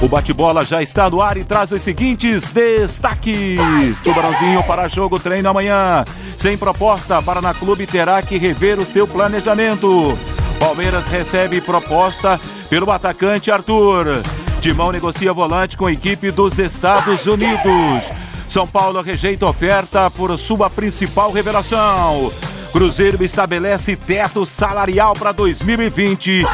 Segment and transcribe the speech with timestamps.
[0.00, 3.98] O bate-bola já está no ar e traz os seguintes destaques.
[4.02, 6.04] Tubarãozinho para jogo treino amanhã.
[6.36, 10.16] Sem proposta, Paraná Clube terá que rever o seu planejamento.
[10.60, 12.38] Palmeiras recebe proposta
[12.70, 14.22] pelo atacante Arthur.
[14.60, 18.04] Timão negocia volante com a equipe dos Estados Unidos.
[18.48, 22.32] São Paulo rejeita oferta por sua principal revelação.
[22.72, 26.44] Cruzeiro estabelece teto salarial para 2020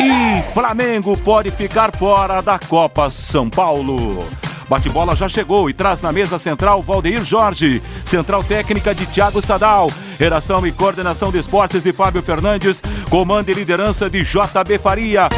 [0.00, 4.26] e Flamengo pode ficar fora da Copa São Paulo.
[4.68, 9.90] Bate-bola já chegou e traz na mesa central Valdeir Jorge, central técnica de Thiago Sadal,
[10.18, 15.28] redação e coordenação de esportes de Fábio Fernandes, comando e liderança de JB Faria.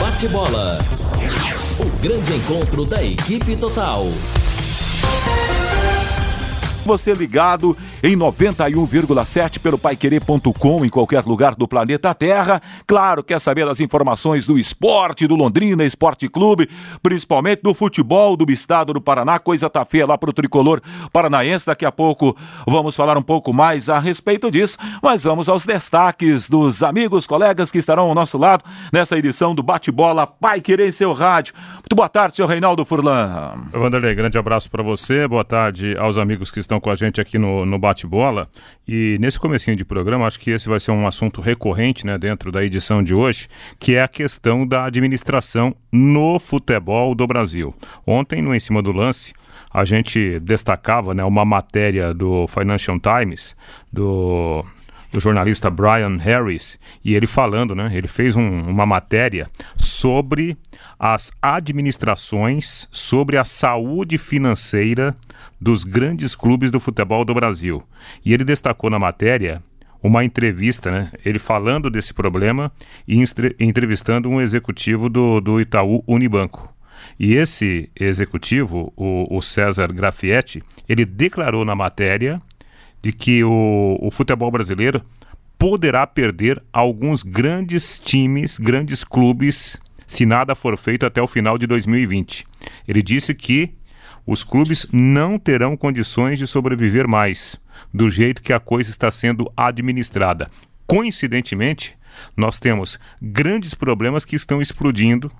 [0.00, 0.78] Bate-bola.
[1.78, 4.06] O grande encontro da equipe total
[6.88, 12.62] você ligado em 91,7 pelo paiquerê.com em qualquer lugar do planeta Terra.
[12.86, 16.66] Claro, quer saber das informações do esporte, do Londrina Esporte Clube,
[17.02, 19.38] principalmente do futebol do estado do Paraná.
[19.38, 20.80] Coisa tá feia lá pro tricolor
[21.12, 21.66] paranaense.
[21.66, 22.34] Daqui a pouco
[22.66, 27.70] vamos falar um pouco mais a respeito disso, mas vamos aos destaques dos amigos, colegas
[27.70, 31.52] que estarão ao nosso lado nessa edição do Bate-Bola Pai Querer em seu rádio.
[31.74, 33.68] Muito boa tarde, seu Reinaldo Furlan.
[33.72, 35.28] Vanderlei, grande abraço para você.
[35.28, 38.48] Boa tarde aos amigos que estão com a gente aqui no, no Bate-Bola.
[38.86, 42.50] E nesse comecinho de programa, acho que esse vai ser um assunto recorrente né, dentro
[42.50, 43.48] da edição de hoje,
[43.78, 47.74] que é a questão da administração no futebol do Brasil.
[48.06, 49.32] Ontem, no Em Cima do Lance,
[49.70, 53.54] a gente destacava né, uma matéria do Financial Times,
[53.92, 54.64] do
[55.12, 57.90] do jornalista Brian Harris, e ele falando, né?
[57.92, 60.56] Ele fez um, uma matéria sobre
[60.98, 65.16] as administrações, sobre a saúde financeira
[65.60, 67.82] dos grandes clubes do futebol do Brasil.
[68.24, 69.62] E ele destacou na matéria
[70.02, 71.10] uma entrevista, né?
[71.24, 72.70] Ele falando desse problema
[73.06, 73.18] e
[73.58, 76.72] entrevistando um executivo do, do Itaú Unibanco.
[77.18, 82.40] E esse executivo, o, o César Grafietti, ele declarou na matéria
[83.02, 85.02] de que o, o futebol brasileiro
[85.58, 91.66] poderá perder alguns grandes times, grandes clubes, se nada for feito até o final de
[91.66, 92.46] 2020.
[92.86, 93.74] Ele disse que
[94.26, 97.56] os clubes não terão condições de sobreviver mais,
[97.92, 100.50] do jeito que a coisa está sendo administrada.
[100.86, 101.96] Coincidentemente,
[102.36, 105.30] nós temos grandes problemas que estão explodindo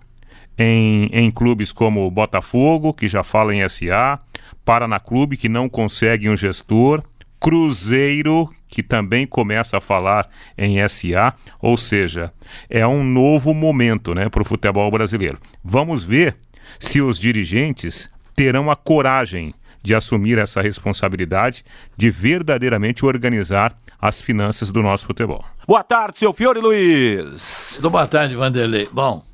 [0.57, 4.19] em, em clubes como Botafogo, que já fala em SA,
[4.65, 7.03] Paraná Clube, que não consegue um gestor,
[7.41, 12.33] Cruzeiro, que também começa a falar em SA, ou seja,
[12.69, 15.39] é um novo momento né, para o futebol brasileiro.
[15.63, 16.37] Vamos ver
[16.79, 21.65] se os dirigentes terão a coragem de assumir essa responsabilidade
[21.97, 25.45] de verdadeiramente organizar as finanças do nosso futebol.
[25.67, 27.79] Boa tarde, seu Fiore Luiz.
[27.81, 28.89] Boa tarde, Vanderlei.
[28.93, 29.25] Bom,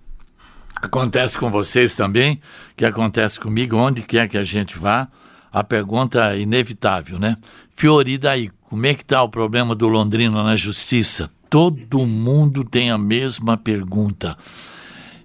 [0.77, 2.41] acontece com vocês também,
[2.77, 5.09] que acontece comigo, onde quer que a gente vá,
[5.53, 7.37] a pergunta é inevitável, né?
[7.77, 11.31] Fiori, daí, como é que está o problema do Londrina na justiça?
[11.51, 14.37] Todo mundo tem a mesma pergunta.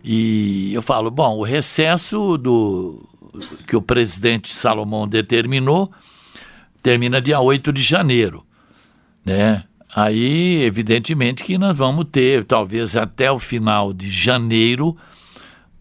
[0.04, 3.08] E eu falo, bom, o recesso do
[3.68, 5.92] que o presidente Salomão determinou
[6.82, 8.44] termina dia 8 de janeiro,
[9.26, 9.64] né?
[9.94, 14.96] Aí, evidentemente que nós vamos ter, talvez até o final de janeiro,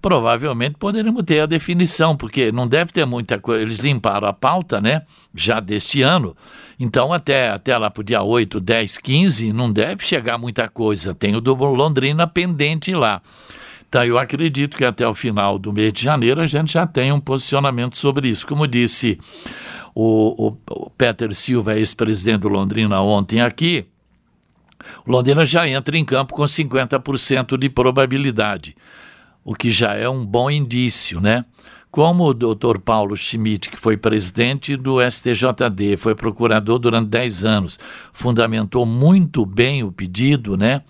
[0.00, 3.62] provavelmente poderemos ter a definição, porque não deve ter muita coisa.
[3.62, 5.02] Eles limparam a pauta, né?
[5.34, 6.36] Já deste ano.
[6.78, 11.14] Então, até, até lá para o dia 8, 10, 15, não deve chegar muita coisa.
[11.14, 13.20] Tem o do Londrina pendente lá.
[13.88, 17.10] Então, eu acredito que até o final do mês de janeiro a gente já tem
[17.10, 18.46] um posicionamento sobre isso.
[18.46, 19.18] Como disse
[19.94, 23.86] o, o, o Peter Silva, ex-presidente do Londrina, ontem aqui,
[25.06, 28.76] Londrina já entra em campo com 50% de probabilidade
[29.44, 31.44] o que já é um bom indício, né?
[31.90, 37.78] Como o doutor Paulo Schmidt, que foi presidente do STJD, foi procurador durante 10 anos,
[38.12, 40.82] fundamentou muito bem o pedido, né?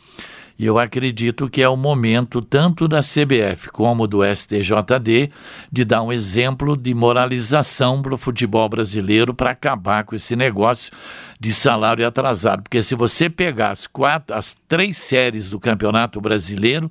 [0.59, 5.31] E eu acredito que é o momento, tanto da CBF como do STJD,
[5.71, 10.93] de dar um exemplo de moralização para o futebol brasileiro para acabar com esse negócio
[11.39, 12.65] de salário atrasado.
[12.65, 16.91] Porque se você pegar as, quatro, as três séries do Campeonato Brasileiro,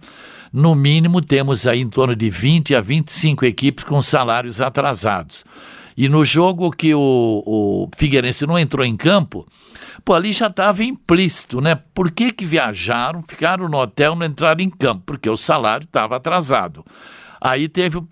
[0.52, 5.46] no mínimo temos aí em torno de 20 a 25 equipes com salários atrasados.
[5.96, 9.48] E no jogo que o, o Figueirense não entrou em campo,
[10.06, 11.80] pô, ali já estava implícito, né?
[11.94, 15.04] Por que, que viajaram, ficaram no hotel, não entraram em campo?
[15.06, 16.86] Porque o salário estava atrasado.
[17.40, 18.08] Aí teve o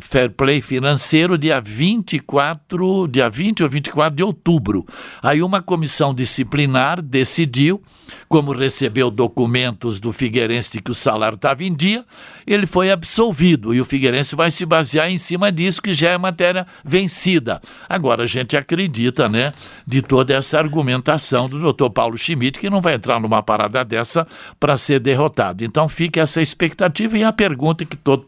[0.00, 4.86] fair play financeiro dia 24, dia 20 ou 24 de outubro.
[5.22, 7.82] Aí uma comissão disciplinar decidiu,
[8.28, 12.04] como recebeu documentos do Figueirense de que o salário estava em dia,
[12.46, 16.18] ele foi absolvido e o Figueirense vai se basear em cima disso que já é
[16.18, 17.60] matéria vencida.
[17.88, 19.52] Agora a gente acredita, né,
[19.86, 21.90] de toda essa argumentação do Dr.
[21.90, 24.26] Paulo Schmidt que não vai entrar numa parada dessa
[24.58, 25.64] para ser derrotado.
[25.64, 28.24] Então fica essa expectativa e a pergunta que todo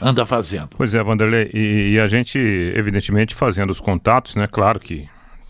[0.00, 0.70] anda fazendo.
[0.76, 4.46] Pois é, Vanderlei, e, e a gente, evidentemente, fazendo os contatos, né?
[4.50, 5.08] Claro que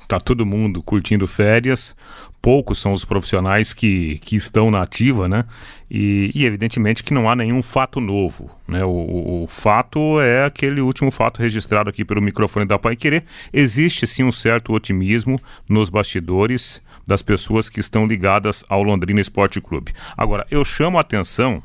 [0.08, 1.96] tá todo mundo curtindo férias,
[2.42, 5.44] poucos são os profissionais que, que estão na ativa, né?
[5.88, 8.84] E, e evidentemente que não há nenhum fato novo, né?
[8.84, 13.24] O, o, o, fato é aquele último fato registrado aqui pelo microfone da Pai Querer.
[13.52, 19.60] Existe sim um certo otimismo nos bastidores das pessoas que estão ligadas ao Londrina Esporte
[19.60, 19.92] Clube.
[20.16, 21.62] Agora, eu chamo a atenção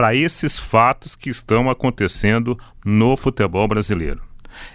[0.00, 4.22] para esses fatos que estão acontecendo no futebol brasileiro.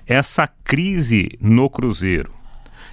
[0.06, 2.30] Essa crise no Cruzeiro,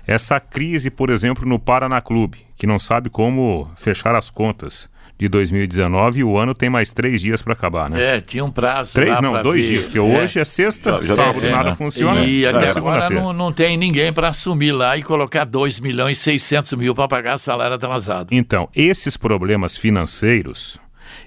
[0.06, 4.88] essa crise, por exemplo, no Paraná Clube, que não sabe como fechar as contas
[5.18, 8.16] de 2019 e o ano tem mais três dias para acabar, né?
[8.16, 8.94] É, tinha um prazo.
[8.94, 9.68] Três não, dois ver.
[9.70, 10.00] dias, porque é.
[10.00, 12.24] hoje é sexta, já, sábado é, nada é, funciona.
[12.24, 16.22] E até agora não, não tem ninguém para assumir lá e colocar 2 milhões e
[16.22, 18.28] 600 mil para pagar salário atrasado.
[18.32, 20.80] Então, esses problemas financeiros,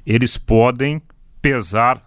[0.05, 1.01] eles podem
[1.41, 2.01] pesar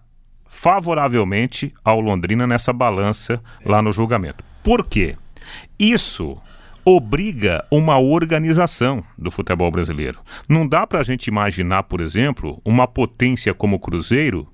[0.46, 4.44] favoravelmente ao Londrina nessa balança lá no julgamento.
[4.62, 5.16] Por quê?
[5.78, 6.36] Isso
[6.84, 10.20] obriga uma organização do futebol brasileiro.
[10.48, 14.48] Não dá para a gente imaginar, por exemplo, uma potência como o Cruzeiro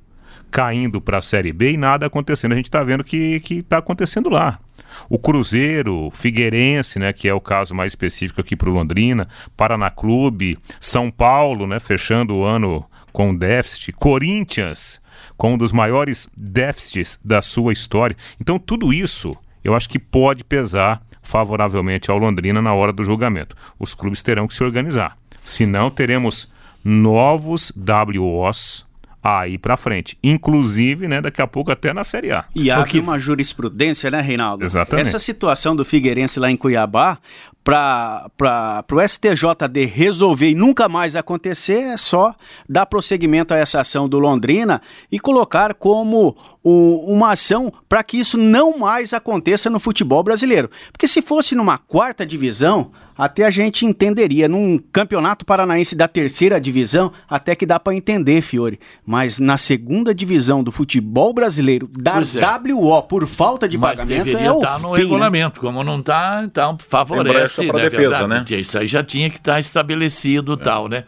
[0.50, 2.52] caindo para a Série B e nada acontecendo.
[2.52, 4.60] A gente está vendo que está acontecendo lá.
[5.08, 9.90] O Cruzeiro, Figueirense, né, que é o caso mais específico aqui para o Londrina, Paraná
[9.90, 15.00] Clube, São Paulo, né, fechando o ano com déficit, Corinthians,
[15.36, 18.16] com um dos maiores déficits da sua história.
[18.40, 23.56] Então, tudo isso eu acho que pode pesar favoravelmente ao Londrina na hora do julgamento.
[23.78, 25.16] Os clubes terão que se organizar.
[25.44, 26.52] Senão, teremos
[26.84, 28.84] novos WOs
[29.22, 30.18] aí para frente.
[30.22, 32.44] Inclusive, né, daqui a pouco até na Série A.
[32.54, 32.98] E há Porque...
[32.98, 34.64] uma jurisprudência, né, Reinaldo?
[34.64, 35.06] Exatamente.
[35.06, 37.18] Essa situação do Figueirense lá em Cuiabá,
[37.64, 42.34] para o STJD resolver e nunca mais acontecer, é só
[42.68, 48.18] dar prosseguimento a essa ação do Londrina e colocar como um, uma ação para que
[48.18, 50.70] isso não mais aconteça no futebol brasileiro.
[50.92, 54.48] Porque se fosse numa quarta divisão, até a gente entenderia.
[54.48, 58.80] Num campeonato paranaense da terceira divisão, até que dá para entender, Fiore.
[59.06, 62.72] Mas na segunda divisão do futebol brasileiro, da é.
[62.72, 64.98] WO, por falta de Mas pagamento, deveria é o estar tá no fim, né?
[64.98, 65.60] regulamento.
[65.62, 65.66] Né?
[65.66, 67.53] Como não está, então favorece.
[67.62, 68.44] Para né, defesa, né?
[68.50, 70.56] Isso aí já tinha que estar tá estabelecido é.
[70.56, 71.04] tal, né?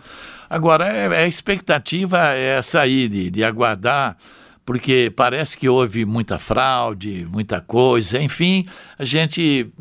[0.48, 4.16] Agora, é, é, a expectativa é essa aí, de, de aguardar
[4.66, 8.66] porque parece que houve muita fraude, muita coisa, enfim,
[8.98, 9.72] a gente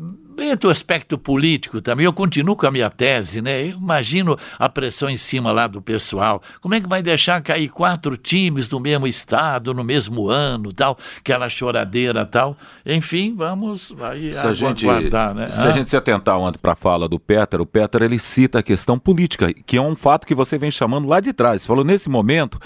[0.60, 3.62] do aspecto político também, eu continuo com a minha tese, né?
[3.62, 6.42] Eu imagino a pressão em cima lá do pessoal.
[6.60, 10.98] Como é que vai deixar cair quatro times do mesmo estado, no mesmo ano, tal,
[11.18, 12.56] aquela choradeira tal.
[12.84, 15.50] Enfim, vamos aí se a gente, né?
[15.50, 15.68] Se ah.
[15.68, 18.62] a gente se atentar ontem para a fala do Peter, o Peter ele cita a
[18.62, 21.64] questão política, que é um fato que você vem chamando lá de trás.
[21.64, 22.58] Falou nesse momento,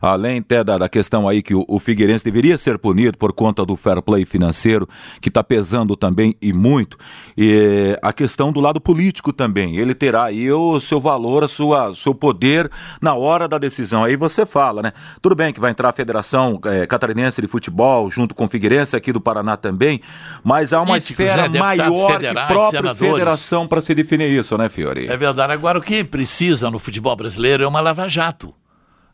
[0.00, 3.64] além até da, da questão aí que o, o Figueirense deveria ser punido por conta
[3.64, 4.88] do fair play financeiro,
[5.20, 6.96] que está pesando também e muito.
[7.36, 9.76] E a questão do lado político também.
[9.76, 12.70] Ele terá aí o seu valor, a sua, seu poder
[13.00, 14.04] na hora da decisão.
[14.04, 14.92] Aí você fala, né?
[15.20, 18.96] Tudo bem que vai entrar a Federação é, Catarinense de Futebol, junto com o Figueirense
[18.96, 20.00] aqui do Paraná também,
[20.42, 22.98] mas há uma esfera maior que própria senadores.
[22.98, 25.06] federação para se definir isso, né, Fiore?
[25.06, 25.52] É verdade.
[25.52, 28.54] Agora, o que precisa no futebol brasileiro é uma lava-jato,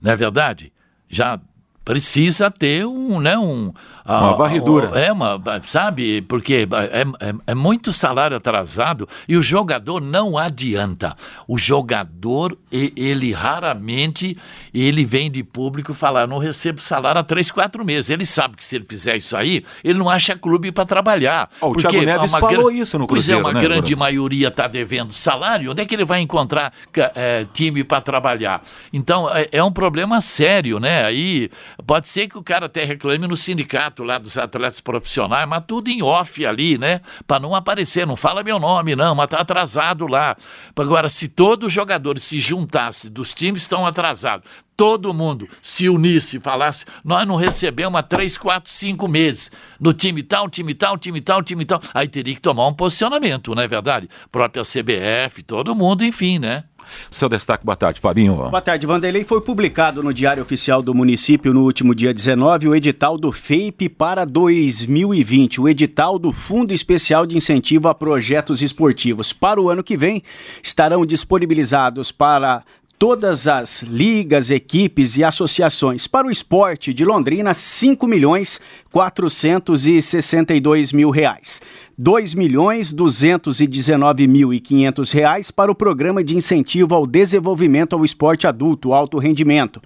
[0.01, 0.73] não é verdade?
[1.09, 1.41] Já
[1.85, 3.73] precisa ter um, né, um,
[4.05, 4.99] uma varredura.
[4.99, 11.17] É uma, sabe, porque é, é, é, muito salário atrasado e o jogador não adianta.
[11.47, 14.37] O jogador, ele raramente,
[14.75, 18.11] ele vem de público falar, não recebo salário há três, quatro meses.
[18.11, 21.49] Ele sabe que se ele fizer isso aí, ele não acha clube para trabalhar.
[21.61, 24.67] Oh, o Thiago Neves falou isso no Cruzeiro, Pois é, uma né, grande maioria está
[24.67, 26.73] devendo salário, onde é que ele vai encontrar
[27.15, 28.63] é, time para trabalhar?
[28.93, 31.05] Então, é, é um problema sério, né?
[31.05, 31.51] Aí
[31.87, 35.65] pode ser que o cara até reclame no sindicato contrato lá dos atletas profissionais, mas
[35.67, 37.01] tudo em off ali, né?
[37.27, 40.37] Para não aparecer, não fala meu nome, não, mas tá atrasado lá.
[40.75, 46.39] Agora, se todos os jogadores se juntassem dos times estão atrasados, todo mundo se unisse
[46.39, 50.99] e falasse, nós não recebemos há três, quatro, cinco meses no time tal, time tal,
[50.99, 54.09] time tal, time tal, aí teria que tomar um posicionamento, não é verdade?
[54.31, 56.65] Própria CBF, todo mundo, enfim, né?
[57.11, 58.37] Seu destaque, boa tarde, Fabinho.
[58.37, 59.25] Boa tarde, Vanderlei.
[59.25, 63.89] Foi publicado no Diário Oficial do Município no último dia 19 o edital do FEIP
[63.89, 69.33] para 2020, o edital do Fundo Especial de Incentivo a Projetos Esportivos.
[69.33, 70.23] Para o ano que vem,
[70.63, 72.63] estarão disponibilizados para
[73.03, 78.61] todas as ligas, equipes e associações para o esporte de Londrina, 5 milhões
[78.93, 81.61] 462 mil reais.
[82.03, 88.05] 2 milhões 219 mil e 500 reais para o programa de incentivo ao desenvolvimento ao
[88.05, 89.81] esporte adulto, alto rendimento.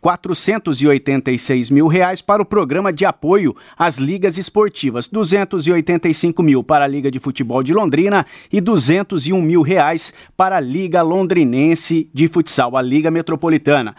[0.00, 5.08] 486 mil reais para o programa de apoio às ligas esportivas.
[5.08, 10.60] 285 mil para a Liga de Futebol de Londrina e 201 mil reais para a
[10.60, 13.94] Liga Londrinense de Futsal, a Liga Metropolitana.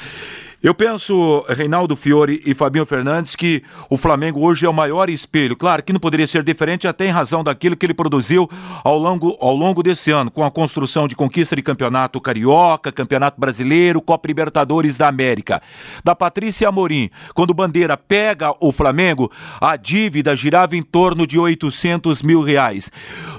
[0.62, 5.56] Eu penso, Reinaldo Fiore e Fabinho Fernandes, que o Flamengo hoje é o maior espelho.
[5.56, 8.46] Claro que não poderia ser diferente, até em razão daquilo que ele produziu
[8.84, 13.40] ao longo, ao longo desse ano, com a construção de conquista de campeonato carioca, campeonato
[13.40, 15.62] brasileiro, Copa Libertadores da América.
[16.04, 22.22] Da Patrícia Amorim, quando Bandeira pega o Flamengo, a dívida girava em torno de 800
[22.22, 22.92] mil reais.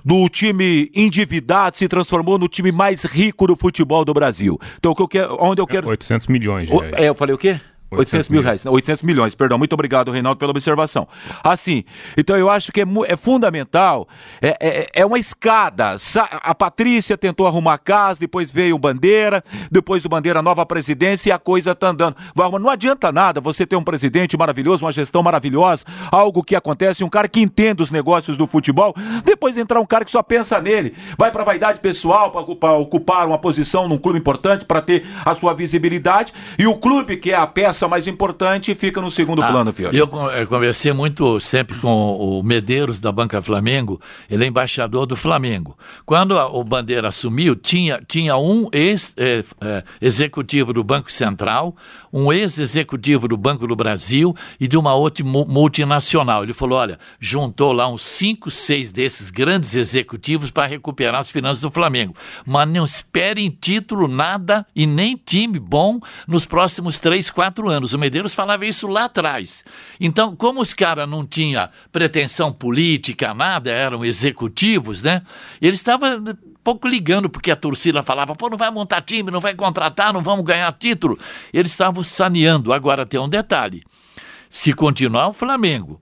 [0.04, 4.60] Do time endividado se transformou no time mais rico do futebol do Brasil.
[4.80, 4.96] Então,
[5.40, 5.88] onde eu quero.
[5.88, 6.94] 800 milhões de reais.
[6.96, 7.60] É, eu falei o quê?
[7.92, 9.58] 800 mil reais, 800 milhões, perdão.
[9.58, 11.06] Muito obrigado, Reinaldo, pela observação.
[11.44, 11.84] Assim,
[12.18, 14.08] então eu acho que é, é fundamental,
[14.42, 15.98] é, é, é, uma escada.
[16.42, 21.30] A Patrícia tentou arrumar a casa, depois veio o Bandeira, depois do Bandeira, nova presidência
[21.30, 22.16] e a coisa tá andando.
[22.62, 27.10] Não adianta nada você ter um presidente maravilhoso, uma gestão maravilhosa, algo que acontece, um
[27.10, 28.96] cara que entende os negócios do futebol,
[29.26, 33.38] depois entrar um cara que só pensa nele, vai para vaidade pessoal, para ocupar uma
[33.38, 37.46] posição num clube importante, para ter a sua visibilidade, e o clube que é a
[37.46, 39.98] peça peça mais importante fica no segundo ah, plano, Fiore.
[39.98, 45.78] Eu conversei muito sempre com o Medeiros da Banca Flamengo, ele é embaixador do Flamengo.
[46.06, 51.76] Quando o Bandeira assumiu, tinha, tinha um ex-executivo é, é, do Banco Central,
[52.14, 56.44] um ex-executivo do Banco do Brasil e de uma outra multinacional.
[56.44, 61.62] Ele falou: olha, juntou lá uns cinco, seis desses grandes executivos para recuperar as finanças
[61.62, 62.14] do Flamengo.
[62.46, 67.94] Mas não esperem título, nada e nem time bom nos próximos três, quatro anos.
[67.94, 69.66] O Medeiros falava isso lá atrás.
[70.00, 75.24] Então, como os caras não tinham pretensão política, nada, eram executivos, né?
[75.60, 76.22] Ele estava
[76.64, 80.22] pouco ligando, porque a torcida falava, pô, não vai montar time, não vai contratar, não
[80.22, 81.18] vamos ganhar título.
[81.54, 82.72] Eles estavam saneando.
[82.72, 83.84] Agora tem um detalhe:
[84.50, 86.00] se continuar o Flamengo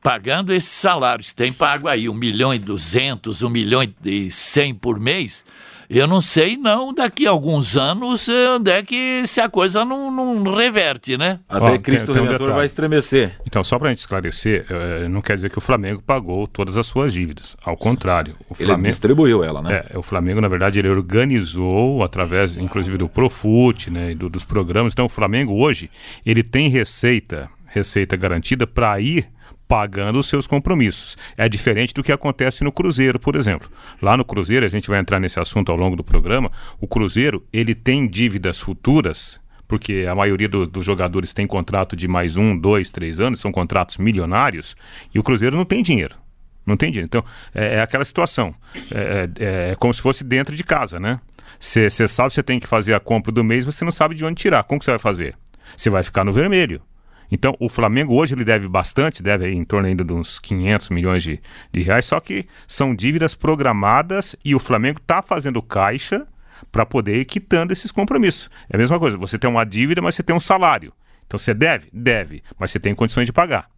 [0.00, 4.98] pagando esses salários, tem pago aí um milhão e duzentos, um milhão e cem por
[4.98, 5.44] mês,
[5.88, 9.84] eu não sei, não, daqui a alguns anos, eh, onde é que se a coisa
[9.84, 11.40] não, não reverte, né?
[11.48, 13.36] Até oh, Cristo tem, Redentor um vai estremecer.
[13.46, 16.76] Então, só para a gente esclarecer, eh, não quer dizer que o Flamengo pagou todas
[16.76, 17.56] as suas dívidas.
[17.64, 18.34] Ao contrário.
[18.50, 19.84] O Flamengo, ele distribuiu ela, né?
[19.90, 24.44] É, o Flamengo, na verdade, ele organizou, através, inclusive, do Profut, né, e do, dos
[24.44, 24.92] programas.
[24.92, 25.90] Então, o Flamengo, hoje,
[26.24, 29.26] ele tem receita, receita garantida para ir
[29.68, 31.16] pagando os seus compromissos.
[31.36, 33.68] É diferente do que acontece no Cruzeiro, por exemplo.
[34.00, 37.46] Lá no Cruzeiro, a gente vai entrar nesse assunto ao longo do programa, o Cruzeiro,
[37.52, 42.58] ele tem dívidas futuras porque a maioria do, dos jogadores tem contrato de mais um,
[42.58, 44.74] dois, três anos, são contratos milionários,
[45.14, 46.16] e o Cruzeiro não tem dinheiro.
[46.64, 47.06] Não tem dinheiro.
[47.06, 48.54] Então, é, é aquela situação.
[48.90, 51.20] É, é, é, como se fosse dentro de casa, né?
[51.60, 54.14] Você sabe que você tem que fazer a compra do mês, mas você não sabe
[54.14, 54.64] de onde tirar.
[54.64, 55.36] Como que você vai fazer?
[55.76, 56.80] Você vai ficar no vermelho.
[57.30, 61.22] Então, o Flamengo hoje ele deve bastante, deve em torno ainda de uns 500 milhões
[61.22, 61.40] de,
[61.72, 66.26] de reais, só que são dívidas programadas e o Flamengo está fazendo caixa
[66.72, 68.50] para poder ir quitando esses compromissos.
[68.68, 70.92] É a mesma coisa, você tem uma dívida, mas você tem um salário.
[71.26, 71.88] Então você deve?
[71.92, 73.68] Deve, mas você tem condições de pagar.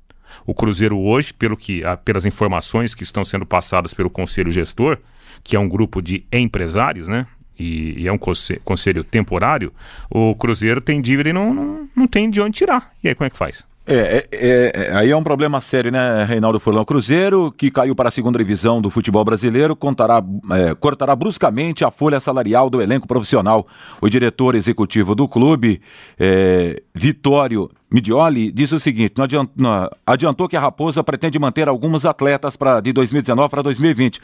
[0.47, 4.99] O Cruzeiro hoje, pelo que, pelas informações que estão sendo passadas pelo Conselho Gestor,
[5.43, 7.27] que é um grupo de empresários, né?
[7.61, 8.19] E, e é um
[8.65, 9.71] conselho temporário,
[10.11, 12.91] o Cruzeiro tem dívida e não, não, não tem de onde tirar.
[13.05, 13.69] E aí como é que faz?
[13.87, 16.85] É, é, é, aí é um problema sério, né, Reinaldo Furlão?
[16.85, 21.91] Cruzeiro, que caiu para a segunda divisão do futebol brasileiro, contará, é, cortará bruscamente a
[21.91, 23.67] folha salarial do elenco profissional.
[24.01, 25.81] O diretor executivo do clube,
[26.19, 31.69] é, Vitório Midioli disse o seguinte: não adiantou, não, adiantou, que a Raposa pretende manter
[31.69, 34.21] alguns atletas pra, de 2019 para 2020,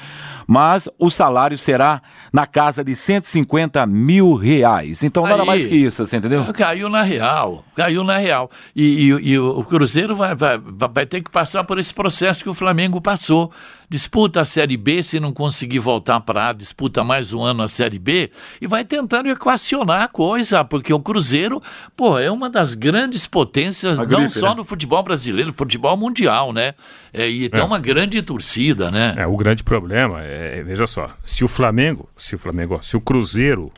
[0.46, 2.00] mas o salário será
[2.32, 5.02] na casa de 150 mil reais.
[5.02, 6.44] Então Aí, nada mais que isso, você entendeu?
[6.54, 8.50] Caiu na real, caiu na real.
[8.74, 12.50] E, e, e o Cruzeiro vai, vai, vai ter que passar por esse processo que
[12.50, 13.52] o Flamengo passou
[13.88, 17.68] disputa a Série B, se não conseguir voltar para A, disputa mais um ano a
[17.68, 18.30] Série B
[18.60, 21.62] e vai tentando equacionar a coisa, porque o Cruzeiro,
[21.96, 23.55] pô, é uma das grandes potências,
[23.96, 24.56] não gripe, só né?
[24.56, 26.74] no futebol brasileiro, futebol mundial, né?
[27.12, 27.64] É, e tem é.
[27.64, 29.14] uma grande torcida, né?
[29.16, 33.00] É, o grande problema é, veja só, se o Flamengo, se o Flamengo, se o
[33.00, 33.72] Cruzeiro,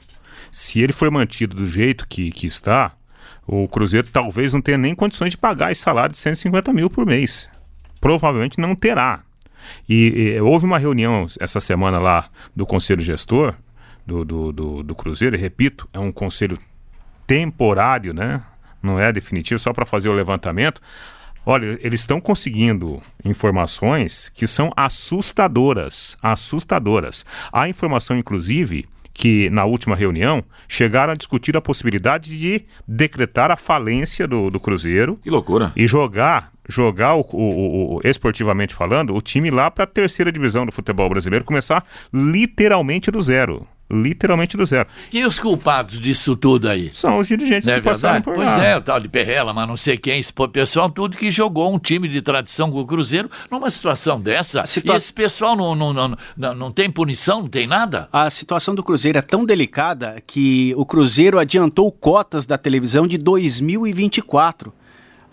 [0.50, 2.92] se ele for mantido do jeito que, que está,
[3.46, 7.06] o Cruzeiro talvez não tenha nem condições de pagar esse salário de 150 mil por
[7.06, 7.48] mês.
[8.00, 9.22] Provavelmente não terá.
[9.88, 13.54] E, e, houve uma reunião essa semana lá do Conselho Gestor
[14.06, 16.58] do, do, do, do Cruzeiro, e repito, é um conselho
[17.26, 18.42] temporário, né?
[18.82, 20.80] Não é definitivo, só para fazer o levantamento.
[21.44, 27.24] Olha, eles estão conseguindo informações que são assustadoras, assustadoras.
[27.52, 33.56] Há informação, inclusive, que na última reunião chegaram a discutir a possibilidade de decretar a
[33.56, 35.18] falência do, do Cruzeiro.
[35.22, 35.72] Que loucura.
[35.74, 40.66] E jogar jogar o, o, o, esportivamente falando, o time lá para a terceira divisão
[40.66, 41.82] do futebol brasileiro começar
[42.12, 43.66] literalmente do zero.
[43.90, 44.86] Literalmente do zero.
[45.10, 46.90] Quem os culpados disso tudo aí?
[46.92, 48.54] São os dirigentes não é que passaram por pois lá.
[48.54, 51.72] Pois é, o tal de Perrela, mas não sei quem, esse pessoal tudo que jogou
[51.72, 54.66] um time de tradição com o Cruzeiro numa situação dessa.
[54.66, 54.94] Situa...
[54.94, 58.08] E esse pessoal não, não, não, não, não tem punição, não tem nada?
[58.12, 63.16] A situação do Cruzeiro é tão delicada que o Cruzeiro adiantou cotas da televisão de
[63.16, 64.72] 2024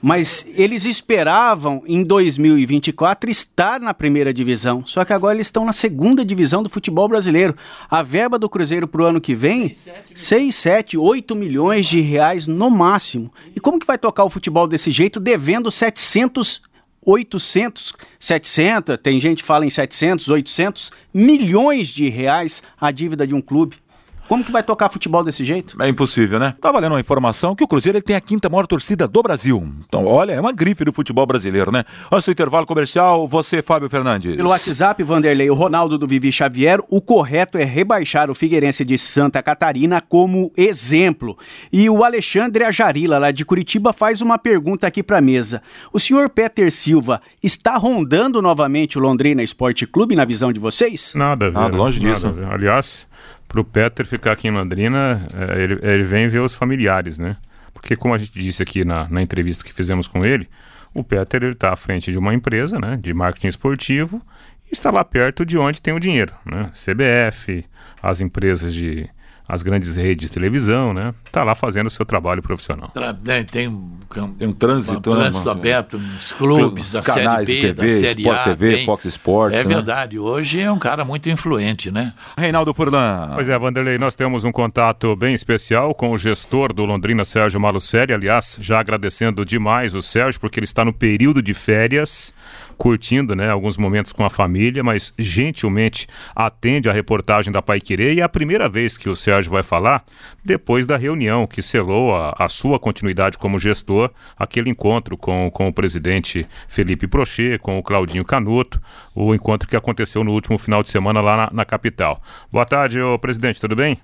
[0.06, 4.86] mas eles esperavam em 2024 estar na primeira divisão.
[4.86, 7.56] Só que agora eles estão na segunda divisão do futebol brasileiro.
[7.90, 9.76] A verba do Cruzeiro para o ano que vem,
[10.14, 13.34] 6, 7, 8 milhões de reais no máximo.
[13.56, 16.62] E como que vai tocar o futebol desse jeito devendo 700
[17.04, 23.36] 800, 700, tem gente que fala em 700, 800 milhões de reais a dívida de
[23.36, 23.78] um clube.
[24.28, 25.82] Como que vai tocar futebol desse jeito?
[25.82, 26.56] É impossível, né?
[26.60, 29.68] Tá valendo uma informação que o Cruzeiro ele tem a quinta maior torcida do Brasil.
[29.88, 31.84] Então, olha, é uma grife do futebol brasileiro, né?
[32.12, 34.36] Antes do intervalo comercial, você, Fábio Fernandes.
[34.36, 38.98] Pelo WhatsApp, Vanderlei, o Ronaldo do Vivi Xavier, o correto é rebaixar o Figueirense de
[38.98, 41.38] Santa Catarina como exemplo.
[41.72, 45.62] E o Alexandre Ajarila, lá de Curitiba, faz uma pergunta aqui pra mesa.
[45.94, 51.14] O senhor Peter Silva está rondando novamente o Londrina Esporte Clube na visão de vocês?
[51.16, 51.62] Nada, velho.
[51.62, 52.34] Nada, longe nada, disso.
[52.50, 53.08] Aliás,
[53.56, 57.38] para o Peter ficar aqui em Londrina, é, ele, ele vem ver os familiares, né?
[57.74, 60.50] Porque como a gente disse aqui na, na entrevista que fizemos com ele,
[60.94, 64.22] o Peter está à frente de uma empresa né, de marketing esportivo
[64.70, 66.34] e está lá perto de onde tem o dinheiro.
[66.46, 66.70] Né?
[66.74, 67.66] CBF,
[68.02, 69.10] as empresas de,
[69.48, 71.14] as grandes redes de televisão, né?
[71.32, 72.92] Tá lá fazendo o seu trabalho profissional.
[73.24, 74.00] Né, tem, um,
[74.38, 77.88] tem um trânsito, um trânsito né, aberto nos clubes, da canais série B, de TV,
[77.88, 79.60] da série Sport A, TV, tem, Fox Sports.
[79.60, 79.76] É né?
[79.76, 82.14] verdade, hoje é um cara muito influente, né?
[82.38, 83.32] Reinaldo Furlan.
[83.36, 87.60] Pois é, Vanderlei, nós temos um contato bem especial com o gestor do Londrina, Sérgio
[87.60, 92.34] Malucelli, aliás, já agradecendo demais o Sérgio, porque ele está no período de férias
[92.78, 98.14] curtindo né, alguns momentos com a família, mas gentilmente atende a reportagem da Pai Querer
[98.14, 100.04] e é a primeira vez que o Sérgio vai falar
[100.44, 105.68] depois da reunião que selou a, a sua continuidade como gestor, aquele encontro com, com
[105.68, 108.82] o presidente Felipe Prochê, com o Claudinho Canuto,
[109.14, 112.22] o encontro que aconteceu no último final de semana lá na, na capital.
[112.52, 114.00] Boa tarde, ô presidente, tudo bem?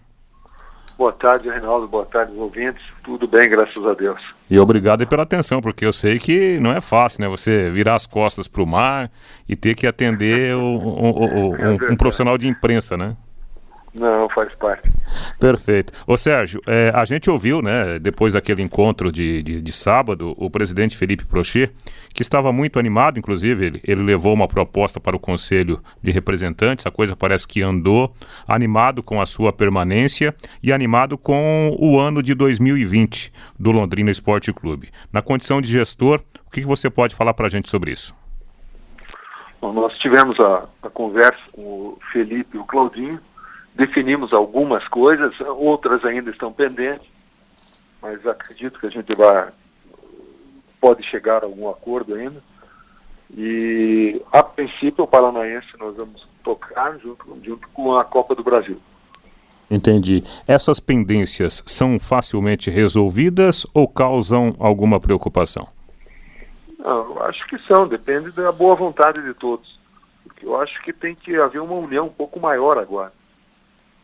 [1.02, 1.88] Boa tarde, Reinaldo.
[1.88, 2.84] Boa tarde, ouvintes.
[3.04, 4.21] Tudo bem, graças a Deus.
[4.47, 7.28] E obrigado pela atenção, porque eu sei que não é fácil, né?
[7.28, 9.10] Você virar as costas para o mar
[9.50, 13.17] e ter que atender o, o, o, um, um, profissional de imprensa, né?
[13.93, 14.89] Não, faz parte.
[15.38, 15.91] Perfeito.
[16.08, 20.49] Ô Sérgio, é, a gente ouviu, né, depois daquele encontro de, de, de, sábado, o
[20.49, 21.73] presidente Felipe Prochet,
[22.13, 26.86] que estava muito animado, inclusive, ele, ele levou uma proposta para o Conselho de Representantes,
[26.86, 28.13] a coisa parece que andou,
[28.47, 34.54] animado com a sua permanência e animado com o ano de 2020 do Londrina Esporte
[34.54, 34.89] Clube.
[35.12, 38.15] Na condição de gestor, o que, que você pode falar para a gente sobre isso?
[39.60, 43.19] Bom, nós tivemos a, a conversa com o Felipe e o Claudinho,
[43.82, 47.08] definimos algumas coisas, outras ainda estão pendentes,
[48.00, 49.50] mas acredito que a gente vai
[50.80, 52.44] pode chegar a algum acordo ainda.
[53.36, 58.80] E a princípio o Paranaense nós vamos tocar junto, junto com a Copa do Brasil.
[59.70, 60.24] Entendi.
[60.48, 65.67] Essas pendências são facilmente resolvidas ou causam alguma preocupação?
[66.78, 69.80] Não, acho que são, depende da boa vontade de todos.
[70.24, 73.12] Porque eu acho que tem que haver uma união um pouco maior agora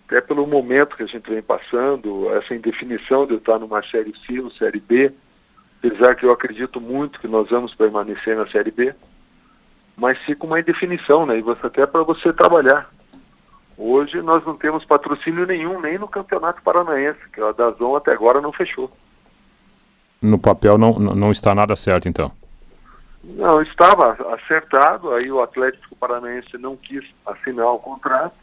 [0.08, 4.40] até pelo momento que a gente vem passando, essa indefinição de estar numa Série C
[4.40, 5.12] ou Série B,
[5.80, 8.96] apesar que eu acredito muito que nós vamos permanecer na Série B,
[9.98, 11.38] mas fica uma indefinição, né?
[11.38, 12.90] E você, até para você trabalhar.
[13.78, 18.40] Hoje nós não temos patrocínio nenhum, nem no Campeonato Paranaense, que a Dazon até agora
[18.40, 18.90] não fechou.
[20.22, 22.32] No papel não, não está nada certo, então?
[23.24, 28.36] Não, estava acertado, aí o Atlético Paranaense não quis assinar o contrato,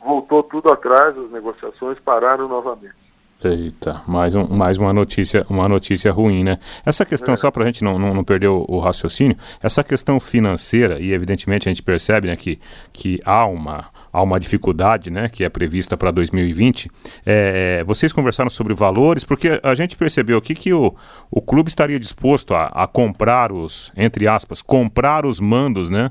[0.00, 3.08] voltou tudo atrás, as negociações pararam novamente.
[3.42, 6.58] Eita, mais, um, mais uma notícia uma notícia ruim, né?
[6.84, 7.36] Essa questão, é.
[7.36, 11.12] só para a gente não, não, não, perder o, o, raciocínio, essa questão financeira, e
[11.12, 12.58] evidentemente a gente percebe né, que,
[12.92, 16.90] que há, uma, há uma dificuldade né, que é prevista para 2020.
[17.24, 20.92] É, vocês conversaram sobre valores, porque a gente percebeu aqui que o,
[21.30, 26.10] o clube estaria disposto a, a comprar os, entre aspas, comprar os mandos, né?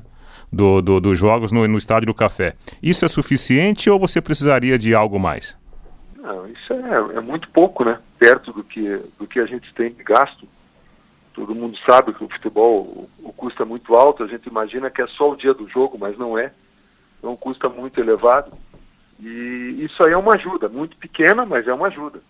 [0.52, 2.54] Do, do, dos jogos no, no Estádio do Café.
[2.82, 5.56] Isso é suficiente ou você precisaria de algo mais?
[6.16, 7.98] Não, isso é, é muito pouco, né?
[8.18, 10.46] Perto do que, do que a gente tem de gasto.
[11.32, 14.90] Todo mundo sabe que o futebol o, o custo é muito alto, a gente imagina
[14.90, 16.52] que é só o dia do jogo, mas não é.
[17.18, 18.52] Então custa muito elevado.
[19.20, 22.20] E isso aí é uma ajuda, muito pequena, mas é uma ajuda.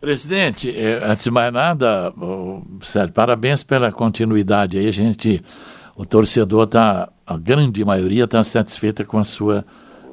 [0.00, 2.12] Presidente, eh, antes de mais nada,
[2.80, 4.86] Sérgio, parabéns pela continuidade aí.
[4.86, 5.42] A gente
[5.98, 9.64] o torcedor está, a grande maioria está satisfeita com a sua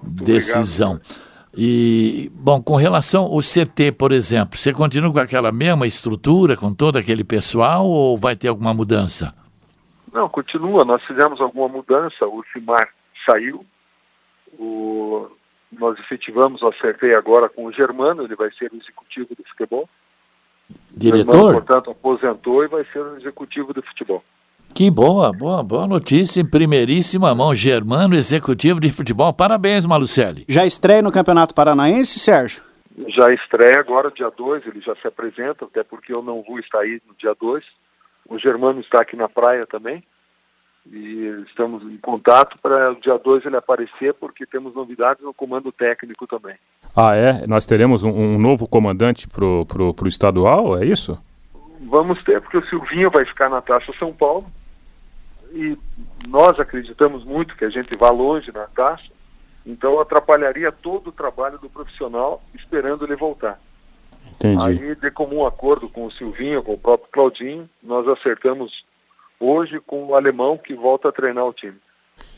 [0.02, 0.94] Muito decisão.
[0.94, 1.26] Obrigado.
[1.56, 6.74] E, bom, com relação ao CT, por exemplo, você continua com aquela mesma estrutura, com
[6.74, 9.32] todo aquele pessoal, ou vai ter alguma mudança?
[10.12, 10.84] Não, continua.
[10.84, 12.26] Nós fizemos alguma mudança.
[12.26, 12.90] O Simar
[13.30, 13.64] saiu.
[14.58, 15.28] O...
[15.72, 19.88] Nós efetivamos o acertei agora com o Germano, ele vai ser o executivo do futebol.
[20.90, 21.32] Diretor?
[21.32, 24.24] Germano, portanto, aposentou e vai ser o executivo do futebol.
[24.76, 27.56] Que boa, boa, boa notícia em primeiríssima mão.
[27.56, 29.32] Germano, executivo de futebol.
[29.32, 30.44] Parabéns, Malucelli.
[30.50, 32.62] Já estreia no Campeonato Paranaense, Sérgio?
[33.08, 36.80] Já estreia agora, dia 2, ele já se apresenta, até porque eu não vou estar
[36.80, 37.64] aí no dia 2.
[38.28, 40.04] O Germano está aqui na praia também.
[40.92, 45.72] E estamos em contato para o dia 2 ele aparecer, porque temos novidades no comando
[45.72, 46.56] técnico também.
[46.94, 47.48] Ah, é?
[47.48, 51.18] Nós teremos um, um novo comandante para o pro, pro estadual, é isso?
[51.80, 54.46] Vamos ter, porque o Silvinho vai ficar na Taça São Paulo
[55.56, 55.78] e
[56.28, 59.10] nós acreditamos muito que a gente vá longe na taxa,
[59.66, 63.58] então atrapalharia todo o trabalho do profissional esperando ele voltar.
[64.34, 64.64] Entendi.
[64.64, 68.84] Aí, de comum acordo com o Silvinho, com o próprio Claudinho, nós acertamos
[69.40, 71.78] hoje com o alemão que volta a treinar o time.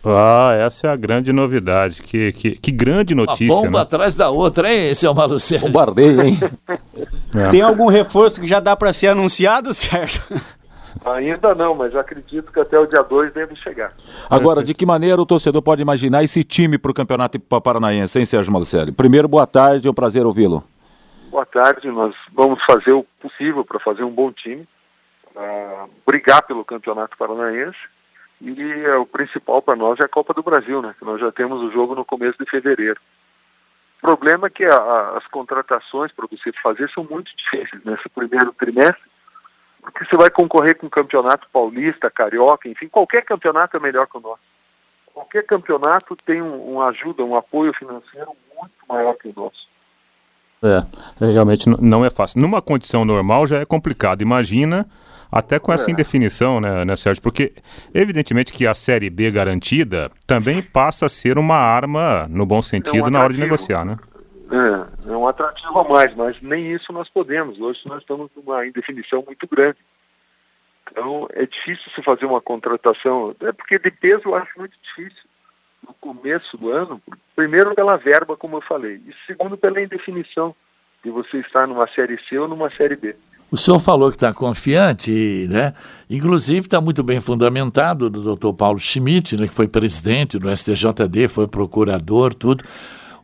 [0.05, 2.01] Ah, essa é a grande novidade.
[2.01, 3.53] Que, que, que grande notícia.
[3.53, 3.83] Uma bomba né?
[3.83, 5.63] atrás da outra, hein, seu Malucelli?
[5.63, 6.37] Bombardeio, hein?
[7.35, 7.49] é.
[7.49, 10.21] Tem algum reforço que já dá para ser anunciado, Sérgio?
[11.05, 13.93] Ainda não, mas acredito que até o dia 2 deve chegar.
[14.29, 18.25] Agora, de que maneira o torcedor pode imaginar esse time para o Campeonato Paranaense, hein,
[18.25, 18.91] Sérgio Malucelli?
[18.91, 20.63] Primeiro, boa tarde, é um prazer ouvi-lo.
[21.29, 24.67] Boa tarde, nós vamos fazer o possível para fazer um bom time,
[25.35, 27.77] uh, brigar pelo Campeonato Paranaense,
[28.41, 30.95] e uh, o principal para nós é a Copa do Brasil, né?
[30.97, 32.99] Que nós já temos o jogo no começo de fevereiro.
[33.97, 38.07] O problema é que a, a, as contratações para você fazer são muito difíceis nesse
[38.09, 39.03] primeiro trimestre,
[39.91, 44.17] porque você vai concorrer com o campeonato paulista, carioca, enfim, qualquer campeonato é melhor que
[44.17, 44.41] o nosso.
[45.13, 49.67] Qualquer campeonato tem um, um ajuda, um apoio financeiro muito maior que o nosso.
[50.61, 52.41] É, é realmente não é fácil.
[52.41, 54.21] Numa condição normal já é complicado.
[54.21, 54.85] Imagina
[55.31, 55.93] até com essa é.
[55.93, 57.21] indefinição, né, né, Sérgio?
[57.23, 57.53] Porque,
[57.93, 63.05] evidentemente, que a Série B garantida também passa a ser uma arma, no bom sentido,
[63.05, 63.97] é um na hora de negociar, né?
[64.49, 67.59] É, é um atrativo a mais, mas nem isso nós podemos.
[67.59, 69.77] Hoje nós estamos numa indefinição muito grande.
[70.89, 75.23] Então é difícil se fazer uma contratação, é porque de peso eu acho muito difícil.
[75.85, 77.01] No começo do ano,
[77.37, 80.55] Primeiro pela verba, como eu falei, e segundo pela indefinição
[81.03, 83.15] de você estar numa série C ou numa série B.
[83.51, 85.75] O senhor falou que está confiante, né?
[86.09, 88.53] Inclusive está muito bem fundamentado do Dr.
[88.57, 92.63] Paulo Schmidt, né, que foi presidente do STJD, foi procurador, tudo.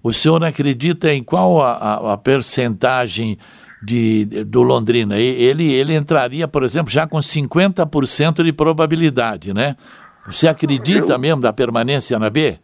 [0.04, 3.40] O senhor acredita em qual a, a, a percentagem
[3.82, 5.18] de, do Londrina?
[5.18, 9.78] Ele, ele entraria, por exemplo, já com 50% de probabilidade, né?
[10.26, 12.60] Você acredita eu, mesmo da permanência na B?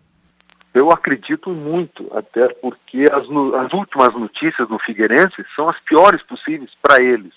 [0.73, 3.23] Eu acredito muito, até porque as,
[3.65, 7.34] as últimas notícias no Figueirense são as piores possíveis para eles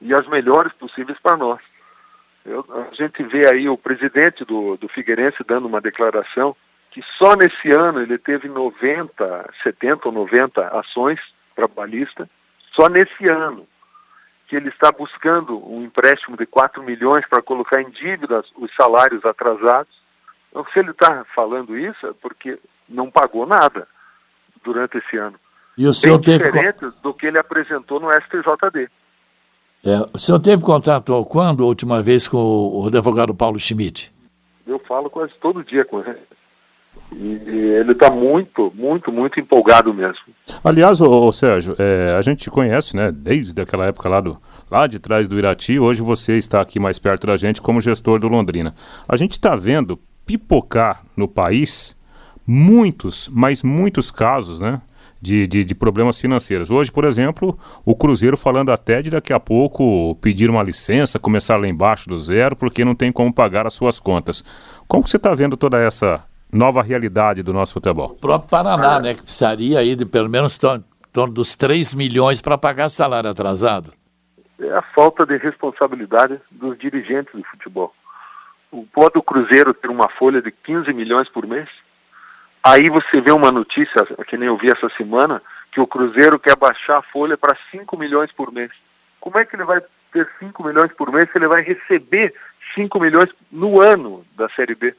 [0.00, 1.60] e as melhores possíveis para nós.
[2.44, 6.56] Eu, a gente vê aí o presidente do, do Figueirense dando uma declaração
[6.96, 11.20] que só nesse ano ele teve 90, 70 ou 90 ações
[11.54, 12.26] trabalhistas,
[12.74, 13.66] só nesse ano,
[14.48, 19.22] que ele está buscando um empréstimo de 4 milhões para colocar em dívidas os salários
[19.26, 19.92] atrasados.
[20.48, 23.86] Então, se ele está falando isso, é porque não pagou nada
[24.64, 25.38] durante esse ano.
[25.76, 26.44] E o senhor Bem teve...
[26.44, 28.88] diferente do que ele apresentou no STJD.
[29.84, 34.10] É, o senhor teve contato quando, a última vez, com o advogado Paulo Schmidt?
[34.66, 36.35] Eu falo quase todo dia com ele.
[37.12, 37.40] E
[37.78, 40.20] ele está muito, muito, muito empolgado mesmo.
[40.62, 44.36] Aliás, ô, ô Sérgio, é, a gente te conhece, né, desde aquela época lá, do,
[44.70, 45.78] lá de trás do Irati.
[45.78, 48.74] Hoje você está aqui mais perto da gente como gestor do Londrina.
[49.08, 51.96] A gente está vendo pipocar no país
[52.46, 54.80] muitos, mas muitos casos, né?
[55.20, 56.70] de, de, de, problemas financeiros.
[56.70, 61.56] Hoje, por exemplo, o Cruzeiro falando até de daqui a pouco pedir uma licença, começar
[61.56, 64.44] lá embaixo do zero, porque não tem como pagar as suas contas.
[64.86, 68.12] Como você está vendo toda essa nova realidade do nosso futebol?
[68.12, 72.40] O próprio Paraná, né, que precisaria aí de pelo menos em torno dos 3 milhões
[72.40, 73.92] para pagar salário atrasado.
[74.58, 77.92] É a falta de responsabilidade dos dirigentes do futebol.
[78.70, 81.68] O pode o Cruzeiro ter uma folha de 15 milhões por mês?
[82.62, 86.56] Aí você vê uma notícia, que nem eu vi essa semana, que o Cruzeiro quer
[86.56, 88.70] baixar a folha para 5 milhões por mês.
[89.20, 89.80] Como é que ele vai
[90.12, 92.34] ter 5 milhões por mês se ele vai receber
[92.74, 94.94] 5 milhões no ano da Série B?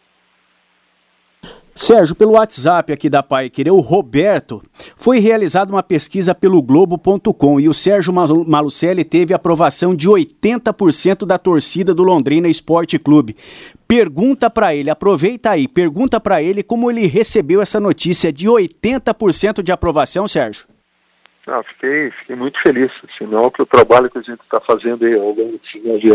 [1.77, 4.63] Sérgio, pelo WhatsApp aqui da Pai Querer, o Roberto,
[4.95, 11.37] foi realizada uma pesquisa pelo Globo.com e o Sérgio Malucelli teve aprovação de 80% da
[11.37, 13.37] torcida do Londrina Esporte Clube.
[13.87, 19.61] Pergunta para ele, aproveita aí, pergunta para ele como ele recebeu essa notícia de 80%
[19.61, 20.65] de aprovação, Sérgio.
[21.45, 25.13] Ah, fiquei, fiquei muito feliz, sinal que o trabalho que a gente está fazendo aí
[25.13, 25.59] ao longo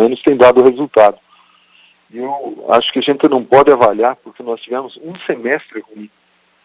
[0.00, 1.18] anos tem dado resultado.
[2.12, 6.10] Eu acho que a gente não pode avaliar, porque nós tivemos um semestre ruim.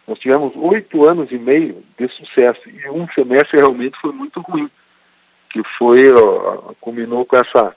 [0.06, 4.70] Nós tivemos oito anos e meio de sucesso, e um semestre realmente foi muito ruim,
[5.50, 7.74] que foi, ó, culminou com essa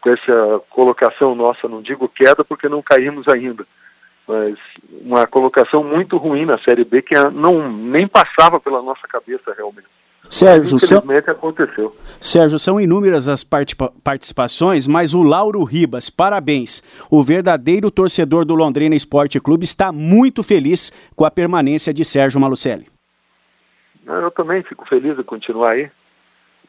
[0.00, 3.66] com essa colocação nossa, não digo queda porque não caímos ainda,
[4.28, 4.58] mas
[5.00, 9.88] uma colocação muito ruim na Série B que não nem passava pela nossa cabeça realmente.
[10.34, 11.34] Sérgio, Infelizmente são...
[11.34, 11.96] aconteceu.
[12.20, 16.82] Sérgio, são inúmeras as participações, mas o Lauro Ribas, parabéns.
[17.10, 22.40] O verdadeiro torcedor do Londrina Esporte Clube está muito feliz com a permanência de Sérgio
[22.40, 22.86] Malucelli.
[24.06, 25.90] Eu também fico feliz de continuar aí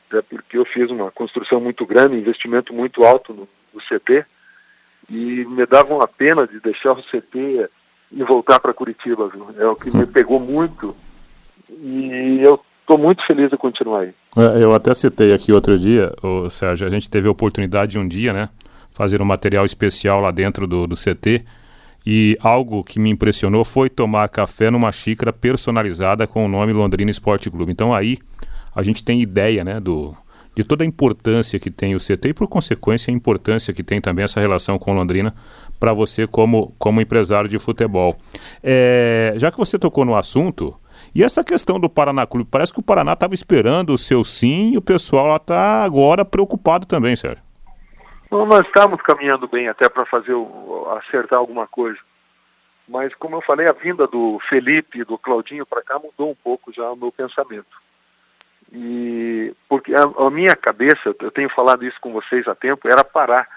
[0.07, 4.25] até porque eu fiz uma construção muito grande, investimento muito alto no, no CT,
[5.09, 7.69] e me dava uma pena de deixar o CT
[8.11, 9.27] e voltar para Curitiba.
[9.27, 9.47] Viu?
[9.57, 10.95] É o que me pegou muito,
[11.69, 14.13] e eu estou muito feliz de continuar aí.
[14.37, 17.99] É, eu até citei aqui outro dia, o Sérgio, a gente teve a oportunidade de
[17.99, 18.49] um dia, né,
[18.93, 21.43] fazer um material especial lá dentro do, do CT,
[22.05, 27.09] e algo que me impressionou foi tomar café numa xícara personalizada com o nome Londrina
[27.09, 27.71] Esporte Clube.
[27.71, 28.19] Então aí
[28.75, 30.15] a gente tem ideia né, do,
[30.55, 33.99] de toda a importância que tem o CT e, por consequência, a importância que tem
[33.99, 35.33] também essa relação com Londrina
[35.79, 38.15] para você como, como empresário de futebol.
[38.63, 40.75] É, já que você tocou no assunto,
[41.15, 44.73] e essa questão do Paraná Clube, parece que o Paraná estava esperando o seu sim
[44.73, 47.41] e o pessoal está agora preocupado também, Sérgio.
[48.29, 50.33] Bom, nós estamos caminhando bem até para fazer
[50.97, 51.97] acertar alguma coisa.
[52.87, 56.35] Mas, como eu falei, a vinda do Felipe e do Claudinho para cá mudou um
[56.35, 57.65] pouco já o meu pensamento.
[58.71, 63.03] E porque a, a, minha cabeça, eu tenho falado isso com vocês há tempo, era
[63.03, 63.47] parar,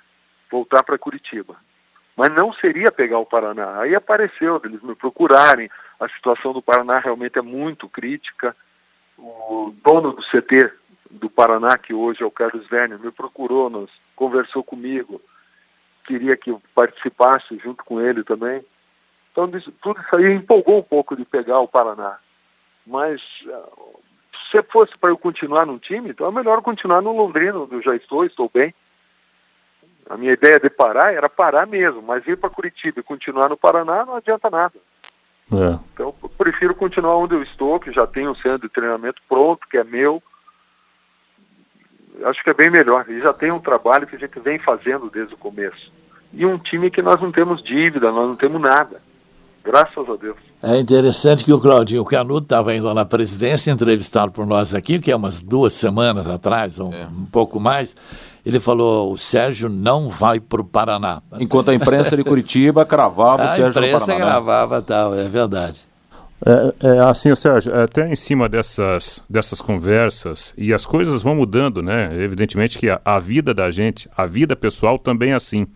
[0.50, 1.56] voltar para Curitiba.
[2.16, 3.80] Mas não seria pegar o Paraná.
[3.80, 5.68] Aí apareceu, eles me procurarem.
[5.98, 8.54] A situação do Paraná realmente é muito crítica.
[9.16, 10.72] O dono do CT
[11.10, 15.20] do Paraná, que hoje é o Carlos Werner, me procurou, nos, conversou comigo,
[16.06, 18.62] queria que eu participasse junto com ele também.
[19.32, 22.18] Então, tudo isso aí empolgou um pouco de pegar o Paraná.
[22.86, 23.20] Mas
[24.50, 27.82] se fosse para eu continuar num time, então é melhor continuar no Londrina, onde eu
[27.82, 28.74] já estou, estou bem.
[30.08, 33.56] A minha ideia de parar era parar mesmo, mas ir para Curitiba e continuar no
[33.56, 34.74] Paraná não adianta nada.
[35.52, 35.78] É.
[35.94, 39.78] Então, prefiro continuar onde eu estou, que já tenho um centro de treinamento pronto, que
[39.78, 40.22] é meu.
[42.24, 43.08] Acho que é bem melhor.
[43.08, 45.90] E já tem um trabalho que a gente vem fazendo desde o começo.
[46.32, 49.00] E um time que nós não temos dívida, nós não temos nada.
[49.68, 50.36] Graças a Deus.
[50.62, 55.12] É interessante que o Claudinho Canuto estava indo na presidência, entrevistado por nós aqui, que
[55.12, 57.06] é umas duas semanas atrás, um, é.
[57.06, 57.94] um pouco mais.
[58.46, 61.20] Ele falou: o Sérgio não vai para o Paraná.
[61.38, 63.84] Enquanto a imprensa de Curitiba cravava o Sérgio no Paraná.
[63.84, 65.84] A imprensa gravava tal, é verdade.
[66.46, 71.82] É, é, assim, Sérgio, até em cima dessas, dessas conversas, e as coisas vão mudando,
[71.82, 72.10] né?
[72.22, 75.66] Evidentemente que a, a vida da gente, a vida pessoal também é assim.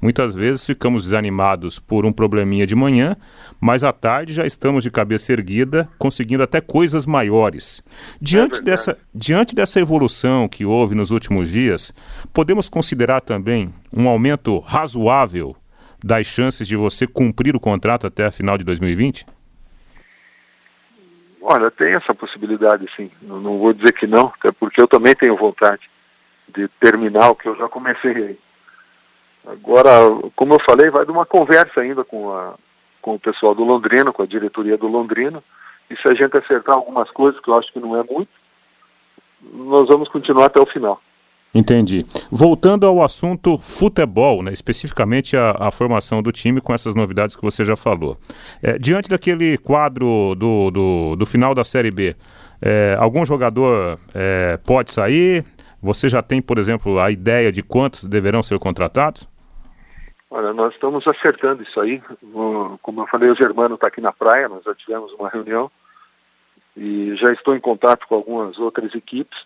[0.00, 3.16] Muitas vezes ficamos desanimados por um probleminha de manhã,
[3.60, 7.82] mas à tarde já estamos de cabeça erguida, conseguindo até coisas maiores.
[8.20, 11.92] Diante, é dessa, diante dessa evolução que houve nos últimos dias,
[12.32, 15.56] podemos considerar também um aumento razoável
[16.04, 19.26] das chances de você cumprir o contrato até a final de 2020?
[21.42, 23.10] Olha, tem essa possibilidade, sim.
[23.22, 25.82] Não, não vou dizer que não, até porque eu também tenho vontade
[26.54, 28.38] de terminar o que eu já comecei aí.
[29.48, 29.90] Agora,
[30.36, 32.54] como eu falei, vai de uma conversa ainda com, a,
[33.00, 35.42] com o pessoal do Londrina, com a diretoria do Londrina,
[35.90, 38.28] e se a gente acertar algumas coisas, que eu acho que não é muito,
[39.42, 41.00] nós vamos continuar até o final.
[41.54, 42.04] Entendi.
[42.30, 47.40] Voltando ao assunto futebol, né, especificamente a, a, formação do time com essas novidades que
[47.40, 48.18] você já falou.
[48.62, 52.14] É, diante daquele quadro do, do, do, final da Série B,
[52.60, 55.42] é, algum jogador é, pode sair?
[55.82, 59.26] Você já tem, por exemplo, a ideia de quantos deverão ser contratados?
[60.30, 62.02] Olha, nós estamos acertando isso aí.
[62.82, 65.70] Como eu falei, o Germano está aqui na praia, nós já tivemos uma reunião
[66.76, 69.38] e já estou em contato com algumas outras equipes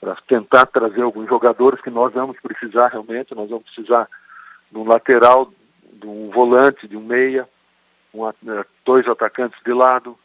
[0.00, 3.34] para tentar trazer alguns jogadores que nós vamos precisar realmente.
[3.34, 4.08] Nós vamos precisar
[4.70, 5.50] de um lateral,
[5.92, 7.48] de um volante, de um meia,
[8.12, 10.18] um, né, dois atacantes de lado.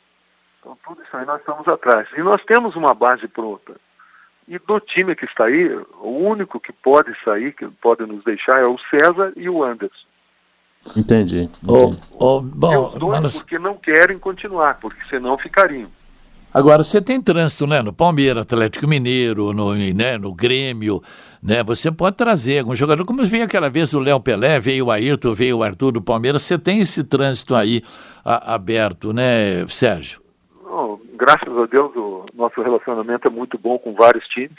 [0.59, 2.07] Então, tudo isso aí nós estamos atrás.
[2.17, 3.75] E nós temos uma base pronta.
[4.47, 5.67] E do time que está aí,
[6.01, 10.11] o único que pode sair, que pode nos deixar, é o César e o Anderson.
[10.95, 11.43] Entendi.
[11.43, 11.51] entendi.
[11.67, 13.41] Oh, oh, bom, os dois mas...
[13.41, 15.89] porque não querem continuar, porque senão ficariam.
[16.53, 17.81] Agora, você tem trânsito, né?
[17.81, 21.01] No Palmeiras, Atlético Mineiro, no, né, no Grêmio,
[21.41, 21.63] né?
[21.63, 25.33] Você pode trazer algum jogador, como veio aquela vez o Léo Pelé, veio o Ayrton,
[25.33, 27.81] veio o Arthur do Palmeiras, você tem esse trânsito aí
[28.25, 30.20] a, aberto, né, Sérgio?
[31.13, 34.57] Graças a Deus, o nosso relacionamento é muito bom com vários times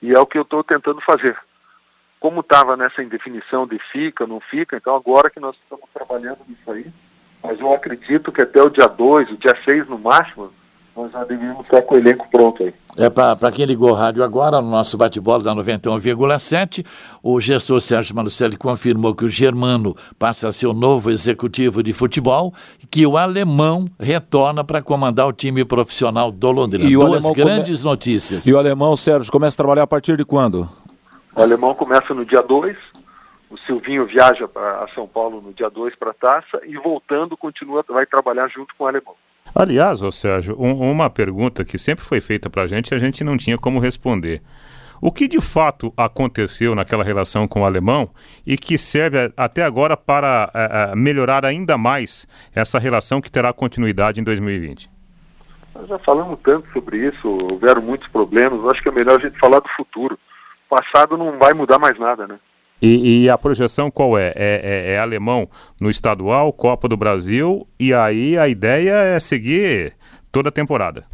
[0.00, 1.36] e é o que eu estou tentando fazer.
[2.20, 6.70] Como estava nessa indefinição de fica, não fica, então agora que nós estamos trabalhando nisso
[6.70, 6.86] aí,
[7.42, 10.52] mas eu acredito que até o dia 2, o dia 6 no máximo,
[10.94, 12.74] nós já devemos estar com o elenco pronto aí.
[12.96, 16.84] É, para quem ligou o rádio agora, no nosso bate-bola da 91,7,
[17.22, 21.94] o gestor Sérgio Malucelli confirmou que o Germano passa a ser o novo executivo de
[21.94, 22.52] futebol
[22.82, 26.84] e que o alemão retorna para comandar o time profissional do Londrina.
[26.84, 27.90] E Duas grandes come...
[27.90, 28.46] notícias.
[28.46, 30.68] E o alemão, Sérgio, começa a trabalhar a partir de quando?
[31.34, 32.76] O alemão começa no dia 2,
[33.48, 37.82] o Silvinho viaja para São Paulo no dia 2 para a taça e voltando continua,
[37.88, 39.14] vai trabalhar junto com o alemão.
[39.54, 42.98] Aliás, ô Sérgio, um, uma pergunta que sempre foi feita para a gente e a
[42.98, 44.42] gente não tinha como responder.
[45.00, 48.08] O que de fato aconteceu naquela relação com o alemão
[48.46, 54.20] e que serve até agora para é, melhorar ainda mais essa relação que terá continuidade
[54.20, 54.88] em 2020?
[55.74, 59.38] Nós já falamos tanto sobre isso, houveram muitos problemas, acho que é melhor a gente
[59.38, 60.16] falar do futuro.
[60.70, 62.38] O passado não vai mudar mais nada, né?
[62.82, 64.32] E, e, a projeção qual é?
[64.34, 64.92] É, é?
[64.94, 65.48] é, alemão
[65.80, 69.94] no estadual, Copa do Brasil, e aí a ideia é seguir
[70.32, 71.04] toda a temporada.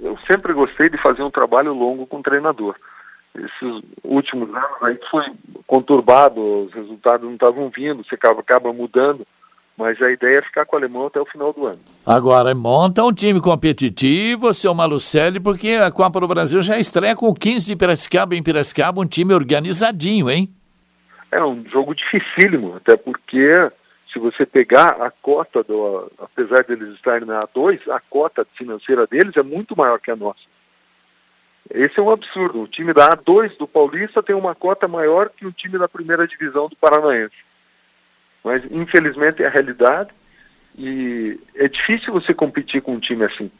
[0.00, 2.74] Eu sempre gostei de fazer um trabalho longo com o treinador.
[3.36, 5.22] Esses últimos anos aí foi
[5.64, 9.24] conturbado, os resultados não estavam vindo, você acaba, acaba mudando,
[9.76, 11.78] mas a ideia é ficar com o alemão até o final do ano.
[12.04, 17.28] Agora, monta um time competitivo, seu Malucelli, porque a Copa do Brasil já estreia com
[17.28, 20.55] o 15 de Piracicaba em Piracicaba, um time organizadinho, hein?
[21.36, 23.70] É um jogo dificílimo, até porque
[24.10, 29.36] se você pegar a cota, do, apesar deles estarem na A2, a cota financeira deles
[29.36, 30.40] é muito maior que a nossa.
[31.70, 32.62] Esse é um absurdo.
[32.62, 36.26] O time da A2 do Paulista tem uma cota maior que o time da primeira
[36.26, 37.36] divisão do Paranaense.
[38.42, 40.10] Mas, infelizmente, é a realidade
[40.78, 43.50] e é difícil você competir com um time assim.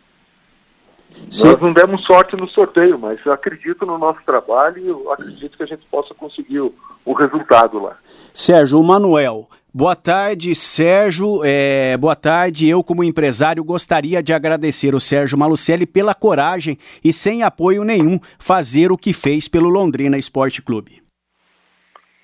[1.30, 1.48] Sim.
[1.48, 5.56] Nós não demos sorte no sorteio, mas eu acredito no nosso trabalho e eu acredito
[5.56, 7.96] que a gente possa conseguir o, o resultado lá.
[8.32, 9.48] Sérgio, o Manuel.
[9.72, 11.42] Boa tarde, Sérgio.
[11.44, 12.68] É, boa tarde.
[12.68, 18.18] Eu, como empresário, gostaria de agradecer o Sérgio Malucelli pela coragem e sem apoio nenhum
[18.38, 21.02] fazer o que fez pelo Londrina Esporte Clube.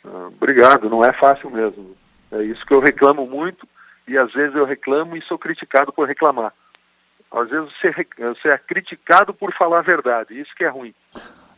[0.05, 0.89] Ah, obrigado.
[0.89, 1.95] Não é fácil mesmo.
[2.30, 3.68] É isso que eu reclamo muito
[4.09, 6.53] e às vezes eu reclamo e sou criticado por reclamar.
[7.33, 10.95] Às vezes você, você é criticado por falar a verdade, isso que é ruim.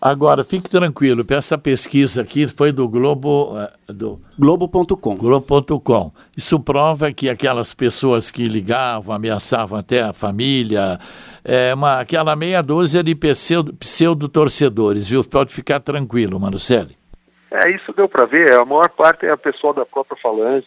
[0.00, 3.54] Agora, fique tranquilo, essa pesquisa aqui foi do Globo.
[3.58, 5.16] Eh, do Globo.com.
[5.16, 6.12] Globo.com.
[6.36, 10.98] Isso prova que aquelas pessoas que ligavam, ameaçavam até a família,
[11.42, 15.24] é uma, aquela meia dúzia de pseudo-torcedores, viu?
[15.24, 16.98] Pode ficar tranquilo, Manucelli.
[17.50, 18.52] É, isso deu para ver.
[18.52, 20.66] A maior parte é a pessoa da própria Falange,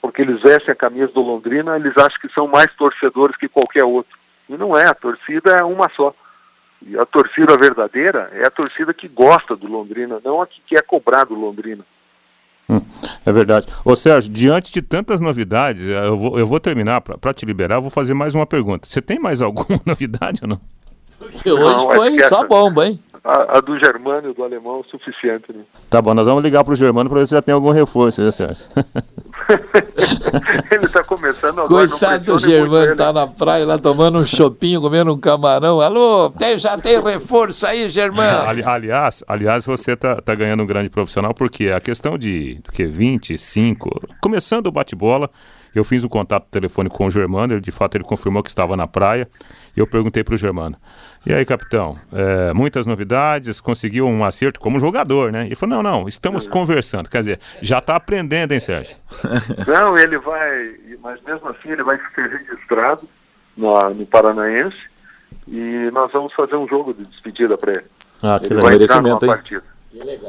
[0.00, 3.84] porque eles vestem a camisa do Londrina, eles acham que são mais torcedores que qualquer
[3.84, 4.16] outro.
[4.48, 6.14] E não é, a torcida é uma só.
[6.82, 10.82] E a torcida verdadeira é a torcida que gosta do Londrina, não a que quer
[10.82, 11.84] cobrar do Londrina.
[12.68, 12.80] Hum,
[13.24, 13.66] é verdade.
[13.84, 17.82] Ô Sérgio, diante de tantas novidades, eu vou, eu vou terminar, para te liberar, eu
[17.82, 18.88] vou fazer mais uma pergunta.
[18.88, 20.60] Você tem mais alguma novidade ou não?
[21.18, 22.44] Porque hoje não, foi só essa...
[22.44, 23.00] bomba, hein?
[23.26, 25.64] A, a, do Germano e do alemão é o suficiente, né?
[25.90, 28.30] Tá bom, nós vamos ligar pro Germano para ver se já tem algum reforço, né,
[28.30, 28.64] Sérgio?
[30.70, 31.88] ele tá começando agora.
[31.88, 35.80] Coitado do Germano, tá na praia lá tomando um chopinho, comendo um camarão.
[35.80, 38.48] Alô, tem, já tem reforço aí, Germano?
[38.48, 42.86] Ali, aliás, aliás, você tá, tá ganhando um grande profissional, porque a questão de que
[42.86, 43.90] 25,
[44.22, 45.28] começando o bate-bola,
[45.74, 48.48] eu fiz o um contato telefônico com o Germano, ele de fato ele confirmou que
[48.48, 49.28] estava na praia.
[49.76, 50.76] E eu perguntei para o Germano:
[51.24, 55.46] E aí, capitão, é, muitas novidades, conseguiu um acerto como jogador, né?
[55.46, 57.08] Ele falou: Não, não, estamos conversando.
[57.08, 58.96] Quer dizer, já está aprendendo, hein, Sérgio?
[59.66, 63.08] Não, ele vai, mas mesmo assim ele vai ser registrado
[63.56, 64.76] no, no Paranaense
[65.48, 67.86] e nós vamos fazer um jogo de despedida para ele.
[68.22, 69.26] Ah, que ele vai entrar numa hein?
[69.26, 69.75] partida.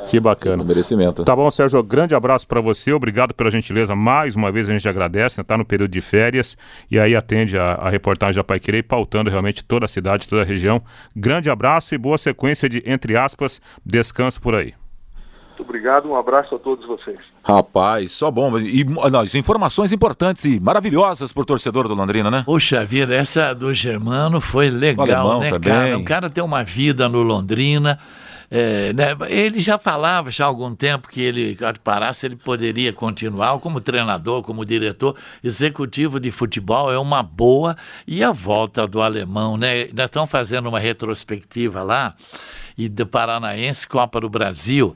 [0.09, 0.63] Que bacana.
[0.63, 1.24] merecimento.
[1.24, 1.82] Tá bom, Sérgio.
[1.84, 2.91] Grande abraço para você.
[2.93, 3.95] Obrigado pela gentileza.
[3.95, 5.41] Mais uma vez a gente agradece.
[5.41, 5.59] Está né?
[5.59, 6.57] no período de férias
[6.89, 10.41] e aí atende a, a reportagem da Pai Querer, pautando realmente toda a cidade, toda
[10.41, 10.82] a região.
[11.15, 14.74] Grande abraço e boa sequência de, entre aspas, descanso por aí.
[15.57, 17.18] Muito obrigado, um abraço a todos vocês.
[17.43, 18.59] Rapaz, só bom.
[18.59, 22.43] E nós, informações importantes e maravilhosas para o torcedor do Londrina, né?
[22.45, 25.72] Puxa vida, essa do Germano foi legal, né, também.
[25.72, 25.97] cara?
[25.97, 27.97] O cara tem uma vida no Londrina.
[28.50, 33.60] É, né, ele já falava já há algum tempo que ele, parasse, ele poderia continuar
[33.60, 36.91] como treinador, como diretor executivo de futebol.
[36.91, 37.76] É uma boa.
[38.08, 39.89] E a volta do alemão, né?
[39.93, 42.16] Nós estamos fazendo uma retrospectiva lá,
[42.78, 44.95] e do Paranaense, Copa do Brasil.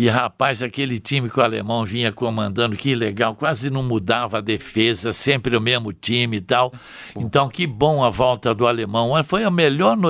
[0.00, 4.40] E rapaz, aquele time que o alemão vinha comandando, que legal, quase não mudava a
[4.40, 6.72] defesa, sempre o mesmo time e tal.
[7.14, 9.12] Então, que bom a volta do alemão.
[9.22, 9.98] Foi a melhor.
[9.98, 10.08] No...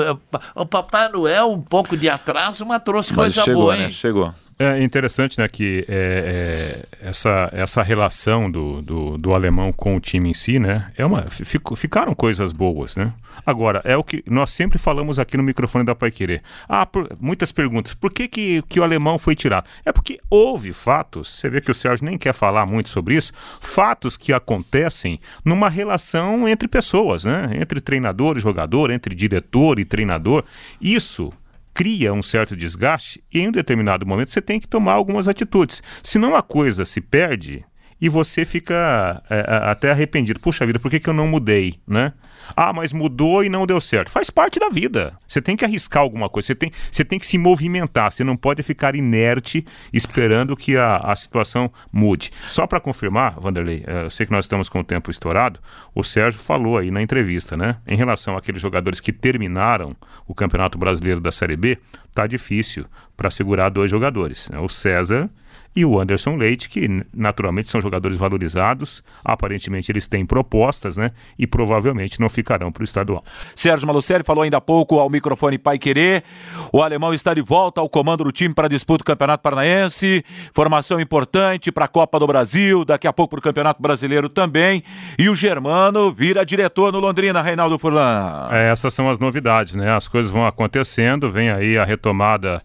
[0.55, 3.84] O Papai Noel, um pouco de atraso, mas trouxe mas coisa chegou, boa, né?
[3.86, 3.91] hein?
[3.91, 4.32] Chegou.
[4.61, 10.01] É interessante, né, que é, é, essa, essa relação do, do, do, alemão com o
[10.01, 13.11] time em si, né, é uma, fico, ficaram coisas boas, né?
[13.45, 16.43] Agora, é o que nós sempre falamos aqui no microfone da Pai Querer.
[16.68, 17.95] Ah, por, muitas perguntas.
[17.95, 19.66] Por que, que, que o alemão foi tirado?
[19.84, 23.32] É porque houve fatos, você vê que o Sérgio nem quer falar muito sobre isso,
[23.61, 27.51] fatos que acontecem numa relação entre pessoas, né?
[27.55, 30.45] Entre treinador e jogador, entre diretor e treinador.
[30.80, 31.32] Isso
[31.72, 35.82] cria um certo desgaste e em um determinado momento você tem que tomar algumas atitudes.
[36.03, 37.64] Senão a coisa se perde
[38.01, 40.40] e você fica é, até arrependido.
[40.40, 42.12] Puxa vida, por que, que eu não mudei, né?
[42.57, 44.11] Ah, mas mudou e não deu certo.
[44.11, 45.12] Faz parte da vida.
[45.26, 48.36] Você tem que arriscar alguma coisa, você tem, você tem que se movimentar, você não
[48.36, 52.30] pode ficar inerte esperando que a, a situação mude.
[52.48, 55.61] Só para confirmar, Vanderlei, é, eu sei que nós estamos com o tempo estourado,
[55.94, 57.76] o Sérgio falou aí na entrevista, né?
[57.86, 59.96] Em relação àqueles jogadores que terminaram
[60.26, 61.78] o Campeonato Brasileiro da Série B,
[62.14, 62.86] tá difícil
[63.16, 64.48] para segurar dois jogadores.
[64.48, 64.59] Né?
[64.59, 65.30] O César
[65.74, 71.12] e o Anderson Leite, que naturalmente são jogadores valorizados, aparentemente eles têm propostas, né?
[71.38, 73.24] E provavelmente não ficarão para o estadual.
[73.54, 76.24] Sérgio Malucelli falou ainda há pouco ao microfone Pai Querer.
[76.72, 80.24] O alemão está de volta ao comando do time para a disputa do Campeonato Paranaense.
[80.52, 84.82] Formação importante para a Copa do Brasil, daqui a pouco para o Campeonato Brasileiro também.
[85.16, 88.48] E o Germano vira diretor no Londrina, Reinaldo Furlan.
[88.50, 89.92] É, essas são as novidades, né?
[89.92, 92.60] As coisas vão acontecendo, vem aí a retomada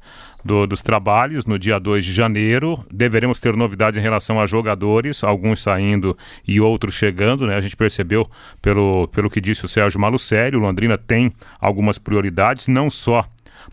[0.45, 2.85] do, dos trabalhos no dia 2 de janeiro.
[2.91, 6.15] Deveremos ter novidades em relação a jogadores, alguns saindo
[6.47, 7.55] e outros chegando, né?
[7.55, 8.29] A gente percebeu
[8.61, 13.27] pelo, pelo que disse o Sérgio Malucelli, o Londrina tem algumas prioridades, não só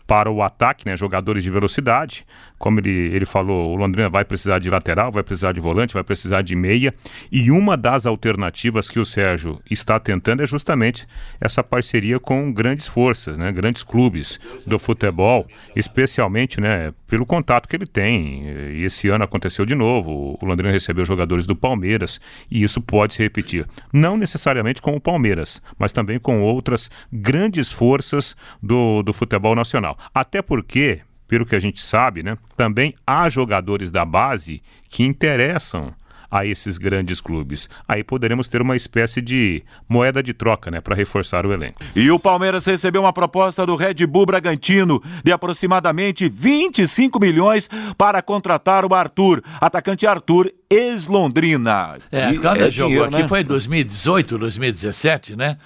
[0.07, 2.25] para o ataque, né, jogadores de velocidade.
[2.63, 6.03] Como ele, ele falou, o Londrina vai precisar de lateral, vai precisar de volante, vai
[6.03, 6.95] precisar de meia.
[7.29, 11.05] E uma das alternativas que o Sérgio está tentando é justamente
[11.41, 15.45] essa parceria com grandes forças, né, grandes clubes do futebol,
[15.75, 18.45] especialmente né, pelo contato que ele tem.
[18.71, 20.39] E esse ano aconteceu de novo.
[20.41, 23.67] O Londrina recebeu jogadores do Palmeiras e isso pode se repetir.
[23.91, 29.97] Não necessariamente com o Palmeiras, mas também com outras grandes forças do, do futebol nacional.
[30.15, 31.01] Até porque,
[31.33, 35.91] pelo que a gente sabe, né, também há jogadores da base que interessam
[36.29, 37.67] a esses grandes clubes.
[37.87, 41.81] Aí poderemos ter uma espécie de moeda de troca, né, para reforçar o elenco.
[41.95, 47.67] E o Palmeiras recebeu uma proposta do Red Bull Bragantino de aproximadamente 25 milhões
[47.97, 51.97] para contratar o Arthur, atacante Arthur, ex-Londrina.
[52.11, 53.27] É, quando é jogou dinheiro, aqui né?
[53.27, 55.57] foi 2018, 2017, né?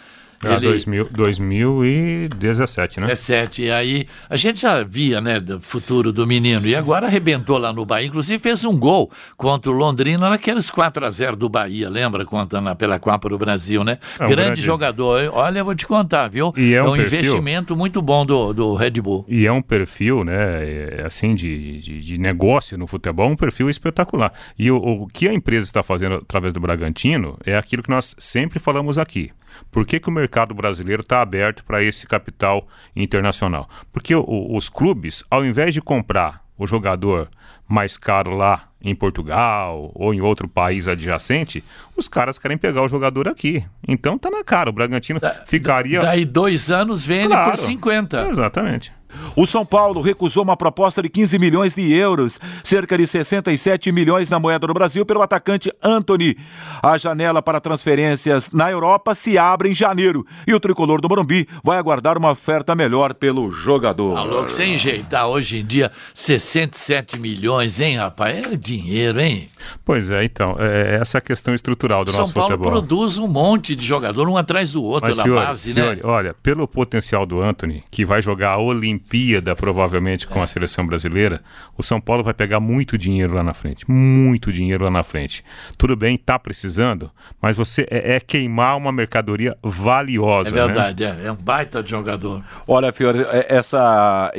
[0.44, 0.68] Ah, ele...
[0.68, 3.08] 2000, 2017, né?
[3.08, 3.64] 17.
[3.64, 6.66] E aí a gente já via, né, do futuro do menino.
[6.68, 8.08] E agora arrebentou lá no Bahia.
[8.08, 12.26] Inclusive fez um gol contra o Londrina naqueles 4 a 0 do Bahia, lembra?
[12.26, 13.98] Conta na, pela Copa do Brasil, né?
[14.20, 15.30] É um grande, grande, jogador.
[15.34, 16.54] Olha, eu vou te contar, viu?
[16.56, 17.20] E é um, é um perfil...
[17.20, 19.26] investimento muito bom do, do Red Bull.
[19.28, 23.70] E é um perfil, né, é, assim, de, de, de negócio no futebol, um perfil
[23.70, 24.32] espetacular.
[24.58, 28.16] E o, o que a empresa está fazendo através do Bragantino é aquilo que nós
[28.20, 29.32] sempre falamos aqui.
[29.72, 33.70] Por que, que o mercado brasileiro está aberto para esse capital internacional?
[33.92, 37.30] Porque o, os clubes, ao invés de comprar o jogador
[37.68, 41.64] mais caro lá em Portugal ou em outro país adjacente,
[41.96, 43.64] os caras querem pegar o jogador aqui.
[43.88, 46.02] Então tá na cara, o Bragantino da, ficaria.
[46.02, 48.30] Daí dois anos vende claro, por 50.
[48.30, 48.94] Exatamente.
[49.36, 54.30] O São Paulo recusou uma proposta de 15 milhões de euros, cerca de 67 milhões
[54.30, 56.38] na moeda do Brasil, pelo atacante Anthony.
[56.82, 61.48] A janela para transferências na Europa se abre em janeiro e o tricolor do Morumbi
[61.64, 64.18] vai aguardar uma oferta melhor pelo jogador.
[64.18, 68.44] Alô, sem enjeitar hoje em dia 67 milhões, hein, rapaz?
[68.44, 69.48] É dinheiro, hein?
[69.84, 72.72] Pois é, então, é essa é a questão estrutural do São nosso Paulo futebol.
[72.72, 76.02] produz um monte de jogador, um atrás do outro Mas, na Fiore, base, Fiore, né?
[76.04, 81.42] Olha, pelo potencial do Anthony, que vai jogar a Olimpíada provavelmente com a seleção brasileira,
[81.78, 83.90] o São Paulo vai pegar muito dinheiro lá na frente.
[83.90, 85.44] Muito dinheiro lá na frente.
[85.78, 87.12] Tudo bem, tá precisando,
[87.42, 90.50] mas você é, é queimar uma mercadoria valiosa.
[90.50, 91.20] É verdade, né?
[91.24, 92.44] é, é um baita de jogador.
[92.68, 94.32] Olha, Fiore, é, essa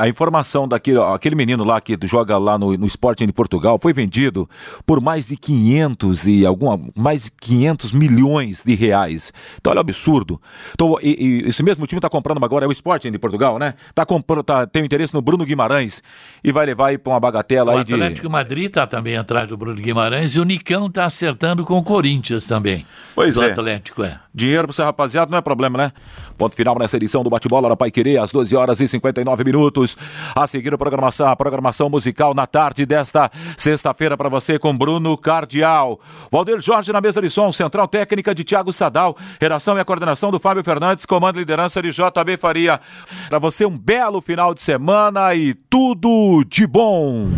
[0.00, 3.92] a informação daquele aquele menino lá que joga lá no, no Sporting de Portugal foi
[3.92, 4.48] vendido
[4.86, 9.32] por mais de 500 e alguma mais de 500 milhões de reais.
[9.56, 10.40] Então, olha o absurdo.
[10.72, 13.74] Então, e, e esse mesmo time está comprando agora é o Sporting de Portugal, né?
[13.94, 16.02] Tá comprando, tá, tem interesse no Bruno Guimarães
[16.42, 17.92] e vai levar aí para uma bagatela o aí de.
[17.92, 21.76] O Atlético Madrid está também atrás do Bruno Guimarães e o Nicão está acertando com
[21.76, 22.84] o Corinthians também.
[23.14, 23.52] Pois é.
[23.52, 24.18] Atlético é.
[24.34, 25.92] Dinheiro para você, rapaziada, não é problema, né?
[26.36, 29.96] Ponto final nessa edição do Bate-Bola da Pai Querer, às 12 horas e 59 minutos.
[30.34, 35.16] A seguir a programação, a programação musical na tarde desta sexta-feira para você com Bruno
[35.16, 36.00] Cardial.
[36.30, 40.30] Valdir Jorge na mesa de som, central técnica de Thiago Sadal, redação e a coordenação
[40.30, 42.80] do Fábio Fernandes, comando e liderança de JB Faria.
[43.28, 47.28] Para você um belo final de semana e tudo de bom.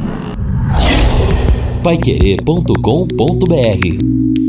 [1.83, 4.46] Paiquerê.com.br